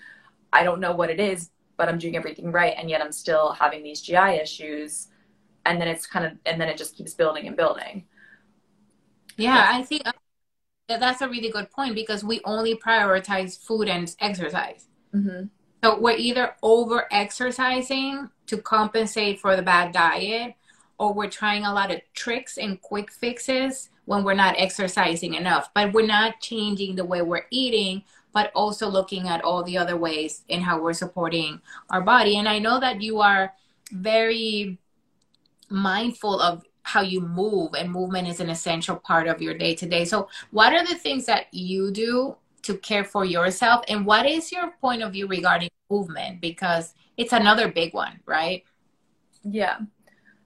[0.52, 2.74] i don't know what it is but i'm doing everything right.
[2.78, 5.08] And yet i'm still having these gi issues.
[5.66, 8.06] And then it's kind of and then it just keeps building and building.
[9.38, 10.12] Yeah i think uh,
[10.88, 14.88] that's a really good point because we only prioritize food and exercise.
[15.14, 15.48] Mm-hmm.
[15.84, 20.56] so we're either over exercising to compensate for the bad diet
[21.02, 25.72] or we're trying a lot of tricks and quick fixes when we're not exercising enough.
[25.74, 29.97] But we're not changing the way we're eating, but also looking at all the other
[29.97, 32.38] ways in how we're supporting our body.
[32.38, 33.52] And I know that you are
[33.91, 34.78] very
[35.70, 39.88] mindful of how you move, and movement is an essential part of your day to
[39.88, 40.06] day.
[40.06, 43.84] So, what are the things that you do to care for yourself?
[43.88, 46.41] And what is your point of view regarding movement?
[46.41, 48.64] Because it's another big one, right?
[49.43, 49.80] Yeah.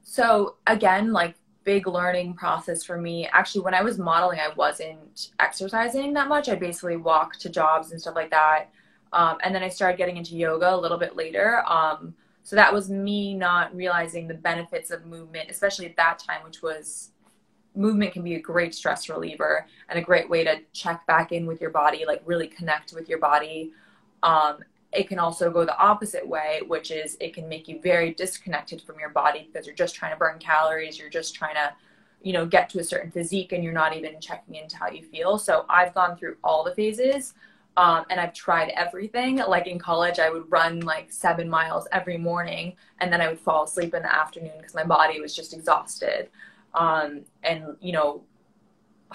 [0.08, 3.28] So again, like big learning process for me.
[3.34, 6.48] Actually, when I was modeling, I wasn't exercising that much.
[6.48, 8.68] I basically walked to jobs and stuff like that.
[9.12, 11.64] Um, and then I started getting into yoga a little bit later.
[11.68, 16.44] Um, so that was me not realizing the benefits of movement, especially at that time,
[16.44, 17.10] which was
[17.76, 21.48] movement can be a great stress reliever and a great way to check back in
[21.48, 23.72] with your body, like really connect with your body.
[24.22, 24.60] Um,
[24.96, 28.82] it can also go the opposite way, which is it can make you very disconnected
[28.82, 31.74] from your body because you're just trying to burn calories, you're just trying to,
[32.22, 35.04] you know, get to a certain physique and you're not even checking into how you
[35.04, 35.38] feel.
[35.38, 37.34] So I've gone through all the phases.
[37.78, 39.38] Um, and I've tried everything.
[39.38, 43.40] Like in college, I would run like seven miles every morning, and then I would
[43.40, 46.30] fall asleep in the afternoon because my body was just exhausted.
[46.74, 48.24] Um, and you know,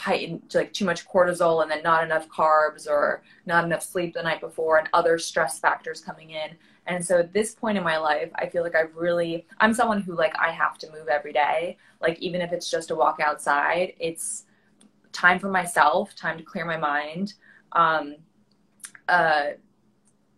[0.01, 4.23] heightened like too much cortisol and then not enough carbs or not enough sleep the
[4.23, 6.57] night before and other stress factors coming in.
[6.87, 10.01] And so at this point in my life i feel like i've really i'm someone
[10.01, 11.77] who like i have to move every day.
[12.01, 14.45] Like even if it's just a walk outside it's
[15.13, 17.35] time for myself time to clear my mind.
[17.73, 18.17] Um
[19.07, 19.51] uh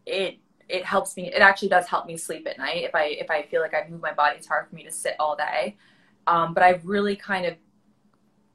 [0.07, 0.39] it
[0.69, 3.43] it helps me it actually does help me sleep at night if i if i
[3.43, 5.77] feel like i move my body it's hard for me to sit all day.
[6.27, 7.55] Um, but i've really kind of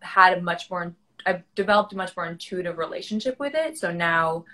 [0.01, 0.93] had a much more
[1.25, 3.77] I've developed a much more intuitive relationship with it.
[3.77, 4.45] So now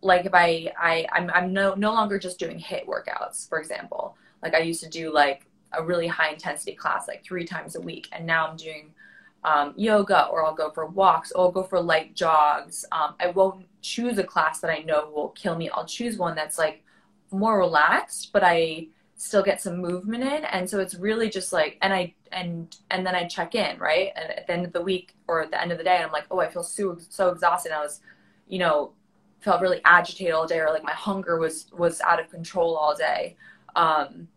[0.00, 4.16] like if I, I I'm I'm no no longer just doing HIIT workouts, for example.
[4.42, 7.80] Like I used to do like a really high intensity class like three times a
[7.80, 8.92] week and now I'm doing
[9.44, 12.84] um, yoga or I'll go for walks or I'll go for light jogs.
[12.90, 15.68] Um, I won't choose a class that I know will kill me.
[15.70, 16.82] I'll choose one that's like
[17.30, 18.88] more relaxed, but I
[19.18, 20.44] still get some movement in.
[20.44, 24.12] And so it's really just like and i and and then i check in right?
[24.16, 26.12] And at the end of the week or at the end of the day i'm
[26.12, 27.72] like oh i feel so so exhausted.
[27.72, 28.00] I was
[28.46, 28.92] you know
[29.40, 32.96] felt really agitated all day or like my hunger was was out of control all
[32.96, 33.36] day.
[33.74, 34.28] Um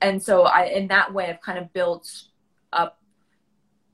[0.00, 2.24] and so i in that way i've kind of built
[2.72, 2.98] up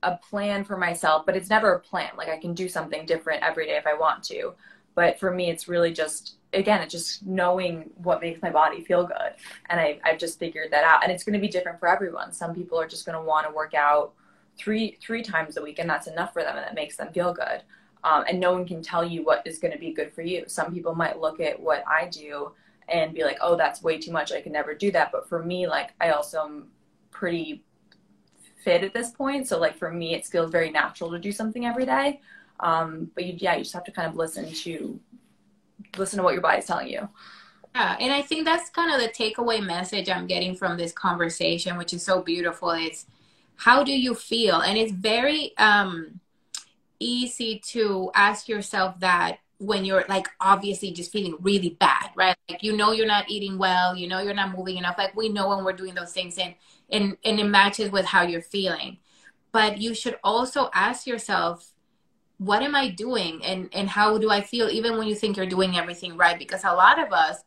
[0.02, 2.10] a plan for myself but it's never a plan.
[2.16, 4.54] Like i can do something different every day if i want to.
[4.94, 9.04] But for me, it's really just again, it's just knowing what makes my body feel
[9.04, 9.34] good,
[9.68, 11.02] and I, I've just figured that out.
[11.02, 12.32] And it's going to be different for everyone.
[12.32, 14.12] Some people are just going to want to work out
[14.56, 17.32] three three times a week, and that's enough for them, and that makes them feel
[17.32, 17.62] good.
[18.02, 20.44] Um, and no one can tell you what is going to be good for you.
[20.46, 22.52] Some people might look at what I do
[22.88, 24.32] and be like, "Oh, that's way too much.
[24.32, 26.68] I can never do that." But for me, like I also am
[27.10, 27.62] pretty
[28.64, 31.64] fit at this point, so like for me, it feels very natural to do something
[31.66, 32.20] every day.
[32.60, 35.00] Um, but you, yeah, you just have to kind of listen to
[35.96, 37.08] listen to what your body's telling you.
[37.74, 41.76] Yeah, and I think that's kind of the takeaway message I'm getting from this conversation,
[41.76, 42.70] which is so beautiful.
[42.70, 43.06] It's
[43.56, 44.60] how do you feel?
[44.60, 46.20] And it's very um,
[46.98, 52.34] easy to ask yourself that when you're like obviously just feeling really bad, right?
[52.48, 54.96] Like you know you're not eating well, you know you're not moving enough.
[54.96, 56.54] Like we know when we're doing those things and
[56.90, 58.98] and and it matches with how you're feeling.
[59.52, 61.69] But you should also ask yourself
[62.40, 63.44] what am I doing?
[63.44, 64.70] And and how do I feel?
[64.70, 67.44] Even when you think you're doing everything right because a lot of us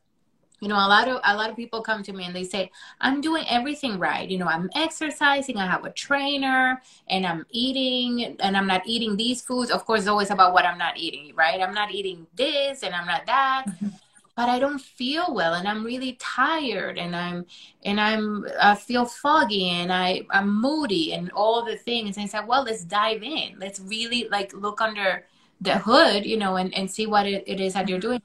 [0.59, 2.71] you know a lot of a lot of people come to me and they say
[3.01, 4.29] i'm doing everything right.
[4.29, 5.57] You know i'm exercising.
[5.57, 9.71] I have a trainer and i'm eating and i'm not eating these foods.
[9.71, 11.59] Of course it's always about what i'm not eating right?
[11.59, 13.65] I'm not eating this and i'm not that.
[13.67, 13.87] Mm-hmm.
[14.35, 17.45] But i don't feel well and i'm really tired and i'm
[17.83, 22.17] and i'm i feel foggy and i i'm moody and all the things.
[22.17, 23.55] And i said well let's dive in.
[23.59, 25.25] Let's really like look under
[25.61, 28.17] the hood you know and, and see what it, it is that you're mm-hmm.
[28.17, 28.21] doing.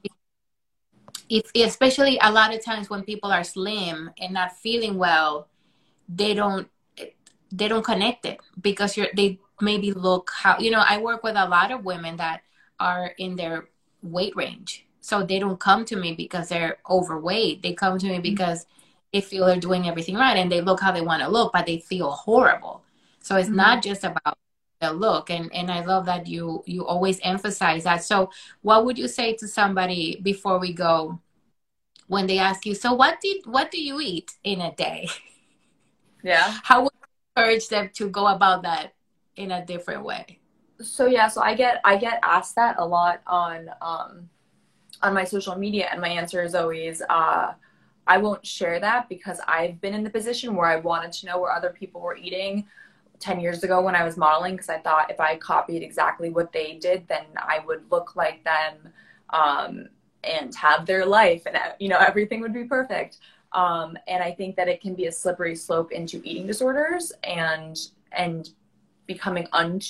[1.28, 5.48] If especially a lot of times when people are slim and not feeling well
[6.08, 6.68] they don't
[7.52, 11.36] they don't connect it because you're they maybe look how you know i work with
[11.36, 12.42] a lot of women that
[12.78, 13.68] are in their
[14.02, 17.62] weight range so they don't come to me because they're overweight.
[17.62, 18.22] They come to me mm-hmm.
[18.22, 18.66] because
[19.12, 21.66] they feel they're doing everything right and they look how they want to look but
[21.66, 22.82] they feel horrible.
[23.20, 23.56] So it's mm-hmm.
[23.56, 24.38] not just about
[24.80, 28.04] the look and and i love that you you always emphasize that.
[28.04, 28.30] So
[28.62, 31.20] what would you say to somebody before we go
[32.06, 35.08] when they ask you so what did what do you eat in a day?
[36.22, 36.58] Yeah.
[36.62, 38.94] How would you encourage them to go about that
[39.36, 40.38] in a different way?
[40.80, 44.28] So yeah so i get i get asked that a lot on um
[45.02, 47.52] on my social media and my answer is always uh
[48.08, 51.38] I won't share that because I've been in the position where I wanted to know
[51.38, 52.66] where other people were eating
[53.20, 56.50] 10 years ago when I was modeling because I thought if I copied exactly what
[56.50, 58.92] they did, then I would look like them
[59.30, 59.88] um,
[60.24, 63.18] and have their life and, you know, everything would be perfect.
[63.52, 67.78] Um, and I think that it can be a slippery slope into eating disorders and,
[68.12, 68.48] and
[69.06, 69.80] becoming un-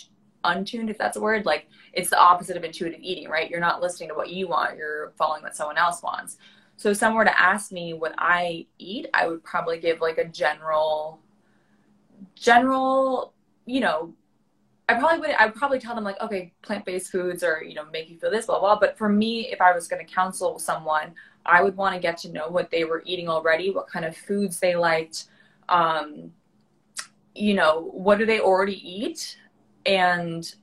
[0.44, 1.46] untuned, if that's a word.
[1.46, 3.50] Like it's the opposite of intuitive eating, right?
[3.50, 6.38] You're not listening to what you want, you're following what someone else wants.
[6.76, 10.18] So if someone were to ask me what I eat, I would probably give like
[10.18, 11.20] a general
[12.34, 13.34] general,
[13.66, 14.14] you know,
[14.88, 17.84] I probably would I would probably tell them like, okay, plant-based foods or, you know,
[17.92, 18.78] make you feel this, blah, blah.
[18.78, 21.14] But for me, if I was gonna counsel someone,
[21.44, 24.16] I would want to get to know what they were eating already, what kind of
[24.16, 25.26] foods they liked,
[25.68, 26.32] um,
[27.34, 29.36] you know, what do they already eat?
[29.88, 30.54] And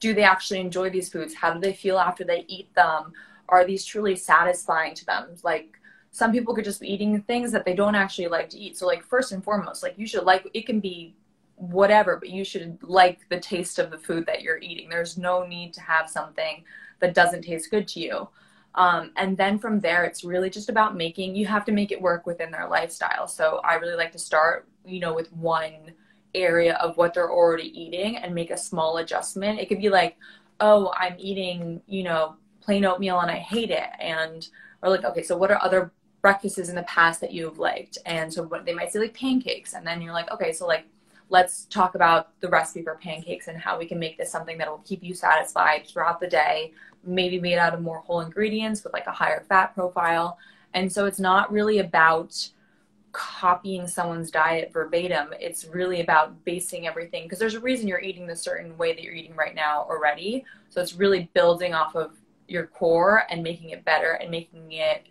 [0.00, 1.34] do they actually enjoy these foods?
[1.34, 3.12] How do they feel after they eat them?
[3.48, 5.28] Are these truly satisfying to them?
[5.42, 5.78] Like
[6.10, 8.78] some people could just be eating things that they don't actually like to eat.
[8.78, 11.14] So like first and foremost, like you should like it can be
[11.56, 14.88] whatever, but you should like the taste of the food that you're eating.
[14.88, 16.64] There's no need to have something
[17.00, 18.28] that doesn't taste good to you.
[18.76, 22.00] Um, and then from there, it's really just about making, you have to make it
[22.00, 23.26] work within their lifestyle.
[23.26, 25.92] So I really like to start, you know, with one
[26.34, 29.58] area of what they're already eating and make a small adjustment.
[29.58, 30.16] It could be like,
[30.60, 33.88] oh, I'm eating, you know, plain oatmeal and I hate it.
[33.98, 34.46] And,
[34.82, 37.98] or like, okay, so what are other breakfasts in the past that you've liked.
[38.06, 39.74] And so what they might say like pancakes.
[39.74, 40.86] And then you're like, okay, so like
[41.28, 44.68] let's talk about the recipe for pancakes and how we can make this something that
[44.68, 46.72] will keep you satisfied throughout the day,
[47.04, 50.38] maybe made out of more whole ingredients with like a higher fat profile.
[50.74, 52.48] And so it's not really about
[53.12, 55.34] copying someone's diet verbatim.
[55.40, 59.02] It's really about basing everything because there's a reason you're eating the certain way that
[59.02, 60.44] you're eating right now already.
[60.68, 65.06] So it's really building off of your core and making it better and making it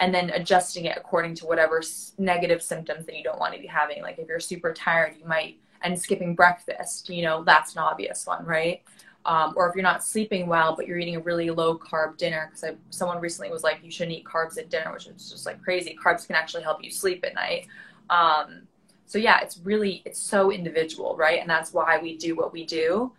[0.00, 1.80] and then adjusting it according to whatever
[2.18, 4.02] negative symptoms that you don't want to be having.
[4.02, 8.26] Like if you're super tired, you might, and skipping breakfast, you know, that's an obvious
[8.26, 8.82] one, right?
[9.24, 12.50] Um, or if you're not sleeping well, but you're eating a really low carb dinner,
[12.50, 15.62] because someone recently was like, you shouldn't eat carbs at dinner, which is just like
[15.62, 15.96] crazy.
[16.04, 17.68] Carbs can actually help you sleep at night.
[18.10, 18.62] Um,
[19.06, 21.40] so yeah, it's really, it's so individual, right?
[21.40, 23.12] And that's why we do what we do,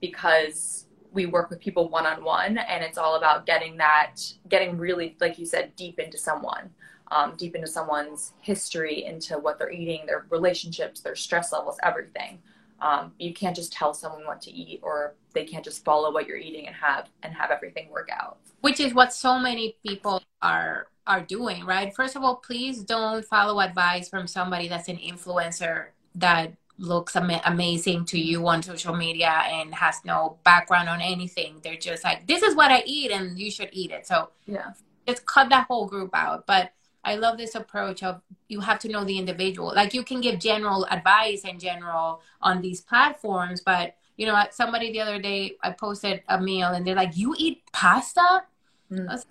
[0.00, 4.16] because we work with people one on one, and it's all about getting that,
[4.48, 6.70] getting really, like you said, deep into someone,
[7.10, 12.38] um, deep into someone's history, into what they're eating, their relationships, their stress levels, everything.
[12.80, 16.26] Um, you can't just tell someone what to eat, or they can't just follow what
[16.26, 18.38] you're eating and have and have everything work out.
[18.60, 21.94] Which is what so many people are are doing, right?
[21.94, 27.40] First of all, please don't follow advice from somebody that's an influencer that looks am-
[27.44, 31.60] amazing to you on social media and has no background on anything.
[31.62, 34.06] They're just like, this is what I eat and you should eat it.
[34.06, 34.72] So yeah,
[35.06, 36.46] just cut that whole group out.
[36.46, 36.72] But
[37.04, 39.72] I love this approach of you have to know the individual.
[39.74, 44.92] Like you can give general advice in general on these platforms, but you know, somebody
[44.92, 48.44] the other day I posted a meal and they're like, "You eat pasta?"
[48.92, 49.24] Mm.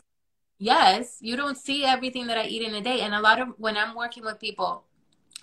[0.57, 3.01] yes, you don't see everything that I eat in a day.
[3.01, 4.86] And a lot of when I'm working with people,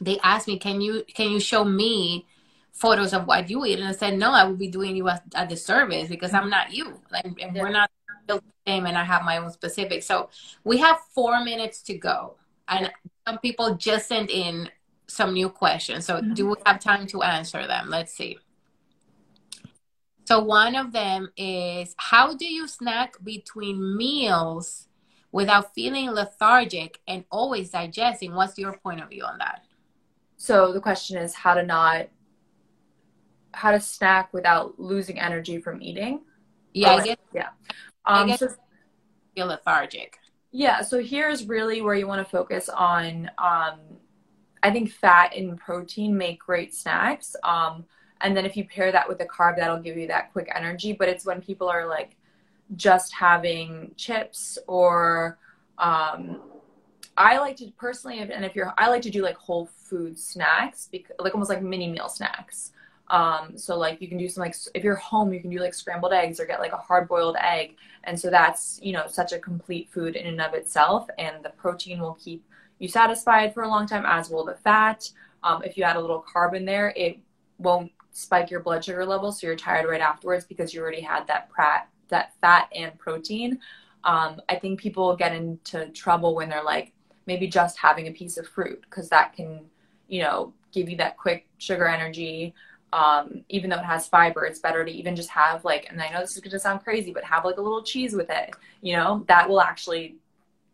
[0.01, 2.27] they ask me, "Can you can you show me
[2.73, 5.23] photos of what you eat?" And I said, "No, I would be doing you a,
[5.35, 7.63] a disservice because I'm not you, like, and yeah.
[7.63, 7.91] we're not
[8.27, 10.31] the same, and I have my own specific." So
[10.65, 12.37] we have four minutes to go,
[12.69, 12.91] and
[13.27, 14.71] some people just sent in
[15.07, 16.05] some new questions.
[16.05, 16.35] So mm-hmm.
[16.35, 17.89] do we have time to answer them?
[17.89, 18.39] Let's see.
[20.27, 24.89] So one of them is how do you snack between meals
[25.31, 28.35] without feeling lethargic and always digesting?
[28.35, 29.65] What's your point of view on that?
[30.37, 32.09] So the question is how to not
[33.55, 36.21] how to snack without losing energy from eating.
[36.75, 37.49] Yeah, oh, I guess, yeah.
[38.07, 38.49] Um, I so,
[39.35, 40.19] feel lethargic.
[40.53, 43.31] Yeah, so here's really where you want to focus on.
[43.39, 43.81] Um,
[44.63, 47.37] I think fat and protein make great snacks.
[47.43, 47.85] Um,
[48.21, 50.93] and then if you pair that with a carb, that'll give you that quick energy.
[50.93, 52.17] But it's when people are like
[52.75, 55.39] just having chips or
[55.79, 56.41] um,
[57.17, 60.89] I like to personally, and if you're, I like to do like whole food snacks,
[60.91, 62.73] because, like almost like mini meal snacks.
[63.09, 65.75] Um, so like you can do some like if you're home, you can do like
[65.75, 69.33] scrambled eggs or get like a hard boiled egg, and so that's you know such
[69.33, 72.45] a complete food in and of itself, and the protein will keep
[72.79, 75.09] you satisfied for a long time, as will the fat.
[75.43, 77.19] Um, if you add a little carb in there, it
[77.59, 81.27] won't spike your blood sugar level, so you're tired right afterwards because you already had
[81.29, 83.59] that prat that fat and protein.
[84.05, 86.93] Um, I think people get into trouble when they're like,
[87.27, 89.61] maybe just having a piece of fruit because that can
[90.09, 92.55] you know give you that quick sugar energy
[92.93, 96.09] um, even though it has fiber it's better to even just have like and i
[96.11, 98.55] know this is going to sound crazy but have like a little cheese with it
[98.81, 100.17] you know that will actually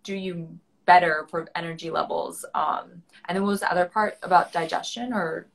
[0.02, 0.48] do you
[0.84, 5.46] better for energy levels um, and then what was the other part about digestion or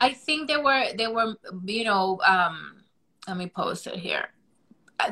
[0.00, 1.34] i think there were there were
[1.64, 2.76] you know um,
[3.26, 4.28] let me post it here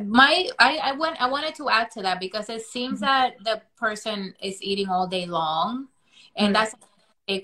[0.04, 3.04] my I, I went I wanted to add to that because it seems mm-hmm.
[3.04, 5.88] that the person is eating all day long
[6.36, 6.52] and mm-hmm.
[6.54, 6.74] that's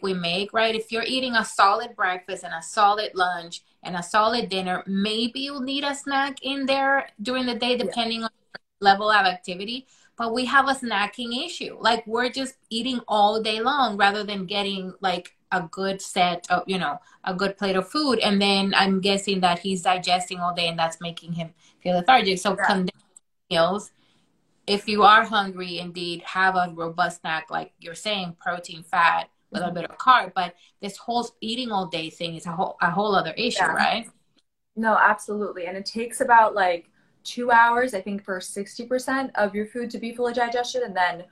[0.03, 0.75] we make, right?
[0.75, 5.41] If you're eating a solid breakfast and a solid lunch and a solid dinner, maybe
[5.41, 8.27] you'll need a snack in there during the day depending yeah.
[8.27, 8.31] on
[8.81, 9.87] level of activity.
[10.17, 11.77] But we have a snacking issue.
[11.81, 16.63] Like we're just eating all day long rather than getting like a good set of
[16.67, 20.55] you know a good plate of food and then i'm guessing that he's digesting all
[20.55, 21.51] day and that's making him
[21.83, 22.65] feel lethargic so yeah.
[22.65, 23.05] condensed
[23.51, 23.93] meals
[24.67, 29.63] if you are hungry indeed have a robust snack like you're saying protein fat with
[29.63, 29.75] mm-hmm.
[29.75, 33.15] bit of carb but this whole eating all day thing is a whole a whole
[33.15, 33.73] other issue yeah.
[33.73, 34.11] right
[34.77, 36.91] no absolutely and it takes about like
[37.25, 41.25] two hours i think for 60% of your food to be fully digested and then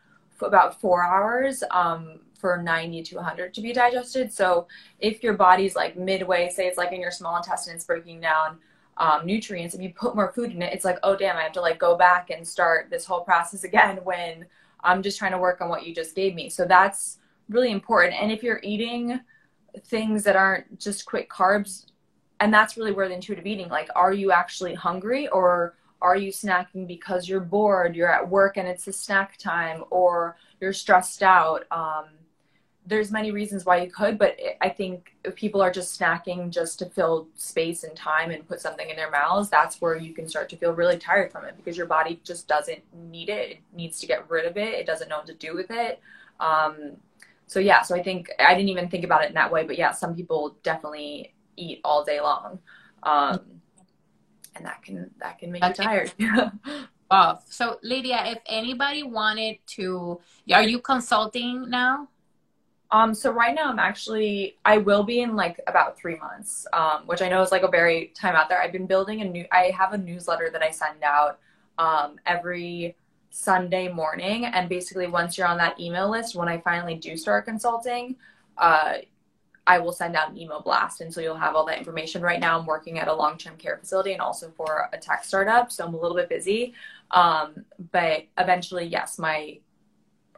[0.42, 4.32] about four hours um, for 90 to 100 to be digested.
[4.32, 4.66] So
[4.98, 8.58] if your body's like midway, say it's like in your small intestine, it's breaking down
[8.96, 9.74] um, nutrients.
[9.74, 11.78] If you put more food in it, it's like, oh damn, I have to like
[11.78, 14.46] go back and start this whole process again when
[14.82, 16.48] I'm just trying to work on what you just gave me.
[16.48, 17.18] So that's
[17.50, 18.14] really important.
[18.14, 19.20] And if you're eating
[19.84, 21.86] things that aren't just quick carbs,
[22.40, 26.32] and that's really where the intuitive eating, like, are you actually hungry or are you
[26.32, 31.22] snacking because you're bored, you're at work and it's a snack time, or you're stressed
[31.22, 31.64] out?
[31.70, 32.06] Um,
[32.86, 36.78] there's many reasons why you could, but I think if people are just snacking just
[36.78, 40.26] to fill space and time and put something in their mouths, that's where you can
[40.26, 43.50] start to feel really tired from it because your body just doesn't need it.
[43.50, 44.72] It needs to get rid of it.
[44.74, 46.00] It doesn't know what to do with it.
[46.40, 46.96] Um,
[47.50, 49.76] so yeah, so I think I didn't even think about it in that way, but
[49.76, 52.60] yeah, some people definitely eat all day long,
[53.02, 53.40] um,
[54.54, 56.12] and that can that can make you tired.
[57.10, 57.42] off.
[57.50, 60.20] So Lydia, if anybody wanted to,
[60.52, 62.06] are you consulting now?
[62.92, 67.02] Um, so right now I'm actually I will be in like about three months, um,
[67.06, 68.62] which I know is like a very time out there.
[68.62, 71.40] I've been building a new I have a newsletter that I send out
[71.78, 72.94] um, every
[73.30, 77.44] Sunday morning, and basically once you're on that email list, when I finally do start
[77.44, 78.16] consulting,
[78.58, 78.94] uh,
[79.66, 82.22] I will send out an email blast, and so you'll have all that information.
[82.22, 85.70] Right now, I'm working at a long-term care facility and also for a tech startup,
[85.70, 86.74] so I'm a little bit busy.
[87.12, 89.58] Um, but eventually, yes, my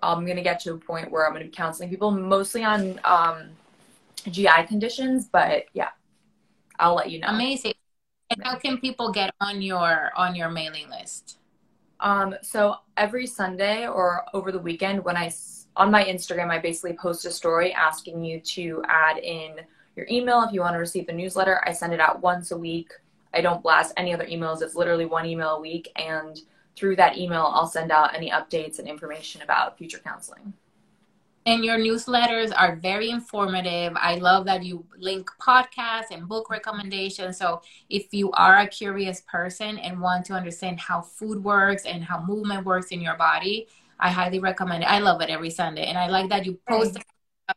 [0.02, 2.64] I'm going to get to a point where I'm going to be counseling people mostly
[2.64, 3.50] on um,
[4.28, 5.90] GI conditions, but yeah.
[6.82, 7.28] I'll let you know.
[7.28, 7.74] Amazing.
[8.30, 11.38] And how can people get on your on your mailing list?
[12.00, 15.32] Um, so every Sunday or over the weekend, when I
[15.76, 19.56] on my Instagram, I basically post a story asking you to add in
[19.96, 21.62] your email if you want to receive the newsletter.
[21.66, 22.92] I send it out once a week.
[23.34, 24.60] I don't blast any other emails.
[24.60, 26.38] It's literally one email a week, and
[26.76, 30.52] through that email, I'll send out any updates and information about future counseling.
[31.44, 33.94] And your newsletters are very informative.
[33.96, 37.38] I love that you link podcasts and book recommendations.
[37.38, 42.04] So, if you are a curious person and want to understand how food works and
[42.04, 43.66] how movement works in your body,
[43.98, 44.86] I highly recommend it.
[44.86, 45.86] I love it every Sunday.
[45.86, 46.98] And I like that you post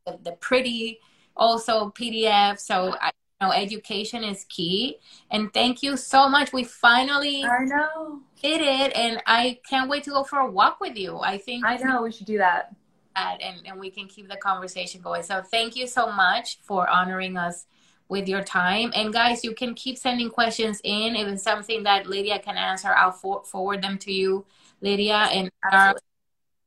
[0.05, 0.99] the, the pretty
[1.35, 2.59] also PDF.
[2.59, 4.97] So, I know education is key.
[5.29, 6.51] And thank you so much.
[6.51, 10.79] We finally I know did it, and I can't wait to go for a walk
[10.79, 11.19] with you.
[11.19, 12.75] I think I know we should do that
[13.15, 15.23] and, and we can keep the conversation going.
[15.23, 17.65] So thank you so much for honoring us
[18.07, 18.91] with your time.
[18.95, 21.15] And guys, you can keep sending questions in.
[21.15, 24.45] If it's something that Lydia can answer, I'll for- forward them to you,
[24.81, 25.95] Lydia, in our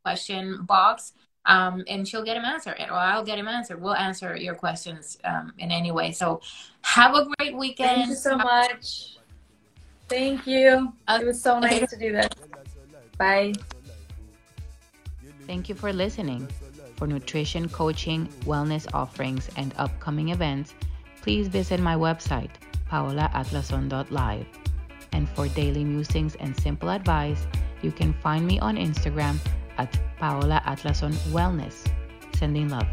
[0.03, 1.13] question box.
[1.47, 3.81] Um, and she'll get them answered, or I'll get them answered.
[3.81, 6.13] We'll answer your questions um, in any way.
[6.13, 6.43] So
[6.83, 7.97] have a great weekend.
[7.97, 9.17] Thank you so much.
[10.09, 10.93] Thank you.
[11.09, 12.29] It was so nice to do this.
[13.17, 13.55] Bye.
[15.49, 16.47] Thank you for listening.
[16.97, 20.75] For nutrition, coaching, wellness offerings, and upcoming events,
[21.23, 22.51] please visit my website,
[22.93, 24.47] paolaatlason.live.
[25.13, 27.47] And for daily musings and simple advice,
[27.81, 29.39] you can find me on Instagram
[29.79, 31.87] at paolaatlasonwellness.
[32.35, 32.87] Sending love.